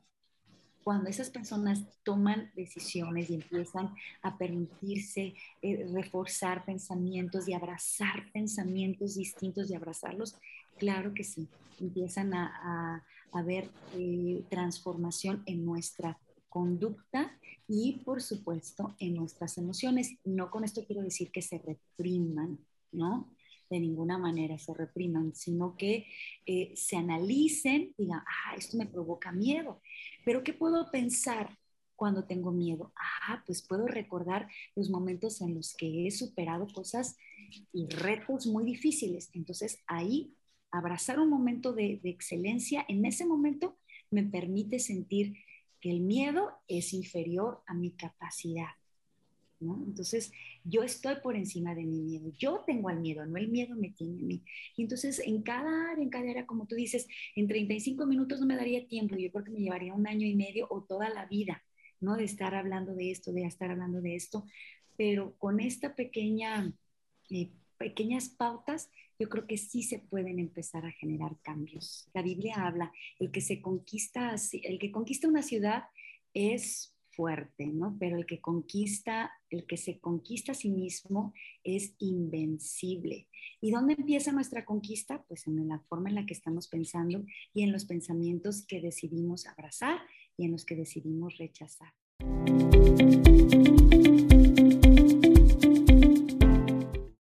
cuando 0.85 1.09
esas 1.09 1.31
personas 1.31 1.85
toman 2.03 2.51
decisiones 2.55 3.31
y 3.31 3.35
empiezan 3.35 3.95
a 4.23 4.37
permitirse 4.37 5.35
eh, 5.63 5.87
reforzar 5.93 6.65
pensamientos 6.65 7.49
y 7.49 7.55
abrazar 7.55 8.31
pensamientos 8.33 9.15
distintos 9.15 9.71
y 9.71 9.75
abrazarlos, 9.75 10.37
claro 10.79 11.15
que 11.15 11.25
sí, 11.25 11.49
empiezan 11.81 12.35
a, 12.35 13.05
a, 13.33 13.43
ver 13.43 13.71
eh, 13.95 14.43
transformación 14.51 15.43
en 15.47 15.65
nuestra 15.65 16.19
conducta 16.49 17.39
y 17.67 18.03
por 18.05 18.21
supuesto 18.21 18.95
en 18.99 19.15
nuestras 19.15 19.57
emociones. 19.59 20.17
No 20.25 20.51
con 20.51 20.65
esto 20.65 20.85
quiero 20.87 21.03
decir 21.03 21.31
que 21.31 21.43
se 21.43 21.59
repriman, 21.59 22.59
¿no? 22.93 23.33
De 23.73 23.81
ninguna 23.81 24.19
manera 24.19 24.59
se 24.59 24.75
repriman, 24.75 25.35
sino 25.35 25.77
que 25.77 26.07
eh, 26.47 26.73
se 26.77 26.97
analicen, 26.97 27.95
digan, 27.97 28.21
ah, 28.21 28.55
esto 28.57 28.77
me 28.77 28.87
provoca 28.87 29.33
miedo, 29.33 29.81
pero 30.25 30.45
¿qué 30.45 30.53
puedo 30.53 30.91
pensar 30.91 31.59
cuando 31.97 32.25
tengo 32.27 32.53
miedo? 32.53 32.93
Ah, 32.97 33.43
pues 33.47 33.63
puedo 33.63 33.87
recordar 33.87 34.49
los 34.77 34.91
momentos 34.91 35.41
en 35.41 35.55
los 35.55 35.75
que 35.75 36.07
he 36.07 36.11
superado 36.11 36.67
cosas 36.69 37.17
y 37.73 37.87
retos 37.89 38.47
muy 38.47 38.65
difíciles. 38.65 39.31
Entonces 39.33 39.83
ahí 39.87 40.37
abrazar 40.71 41.19
un 41.19 41.31
momento 41.31 41.73
de, 41.73 41.99
de 42.03 42.11
excelencia, 42.11 42.85
en 42.89 43.05
ese 43.05 43.25
momento 43.25 43.79
me 44.11 44.23
permite 44.23 44.79
sentir 44.79 45.35
que 45.81 45.91
el 45.91 46.01
miedo 46.01 46.51
es 46.69 46.93
inferior 46.93 47.63
a 47.67 47.75
mi 47.75 47.93
capacidad 47.93 48.73
entonces, 49.87 50.33
yo 50.65 50.83
estoy 50.83 51.17
por 51.23 51.37
encima 51.37 51.75
de 51.75 51.85
mi 51.85 52.01
miedo, 52.01 52.31
yo 52.39 52.65
tengo 52.67 52.91
el 52.91 53.01
miedo, 53.01 53.25
no 53.27 53.37
el 53.37 53.49
miedo 53.49 53.77
me 53.77 53.91
tiene 53.91 54.21
a 54.21 54.25
mí. 54.25 54.43
Y 54.77 54.83
entonces, 54.83 55.21
en 55.21 55.43
cada 55.43 55.93
área, 55.93 56.03
en 56.03 56.11
cada 56.11 56.31
área, 56.31 56.47
como 56.47 56.67
tú 56.67 56.75
dices, 56.75 57.07
en 57.37 57.49
35 57.49 58.07
minutos 58.07 58.41
no 58.41 58.47
me 58.47 58.57
daría 58.57 58.87
tiempo, 58.87 59.17
yo 59.17 59.31
creo 59.31 59.45
que 59.45 59.51
me 59.51 59.61
llevaría 59.61 59.95
un 59.95 60.07
año 60.07 60.27
y 60.27 60.35
medio 60.35 60.67
o 60.71 60.83
toda 60.83 61.09
la 61.09 61.27
vida, 61.27 61.63
¿no? 62.01 62.17
De 62.17 62.25
estar 62.25 62.55
hablando 62.55 62.95
de 62.95 63.11
esto, 63.11 63.33
de 63.33 63.45
estar 63.45 63.71
hablando 63.71 64.01
de 64.01 64.17
esto, 64.17 64.45
pero 64.97 65.35
con 65.39 65.61
esta 65.61 65.95
pequeña, 65.95 66.73
eh, 67.31 67.51
pequeñas 67.79 68.29
pautas, 68.29 68.91
yo 69.19 69.29
creo 69.29 69.47
que 69.47 69.57
sí 69.57 69.83
se 69.83 70.01
pueden 70.01 70.39
empezar 70.39 70.85
a 70.85 70.93
generar 70.93 71.37
cambios. 71.43 72.09
La 72.13 72.23
Biblia 72.23 72.55
habla, 72.57 72.93
el 73.19 73.31
que 73.31 73.41
se 73.41 73.61
conquista, 73.61 74.35
el 74.63 74.79
que 74.79 74.91
conquista 74.91 75.29
una 75.29 75.43
ciudad 75.43 75.85
es 76.35 76.95
fuerte, 77.15 77.67
¿no? 77.67 77.97
Pero 77.99 78.17
el 78.17 78.27
que 78.27 78.41
conquista, 78.41 79.33
el 79.51 79.67
que 79.67 79.77
se 79.77 80.01
conquista 80.01 80.53
a 80.53 80.55
sí 80.55 80.71
mismo 80.71 81.33
es 81.65 81.95
invencible. 81.99 83.29
¿Y 83.61 83.71
dónde 83.71 83.95
empieza 83.95 84.33
nuestra 84.33 84.65
conquista? 84.65 85.23
Pues 85.29 85.47
en 85.47 85.69
la 85.69 85.79
forma 85.81 86.09
en 86.09 86.17
la 86.17 86.27
que 86.27 86.35
estamos 86.35 86.69
pensando 86.69 87.25
y 87.55 87.63
en 87.63 87.73
los 87.73 87.85
pensamientos 87.85 88.65
que 88.67 88.81
decidimos 88.81 89.47
abrazar 89.47 90.01
y 90.37 90.47
en 90.47 90.53
los 90.53 90.65
que 90.65 90.77
decidimos 90.77 91.39
rechazar. 91.39 91.93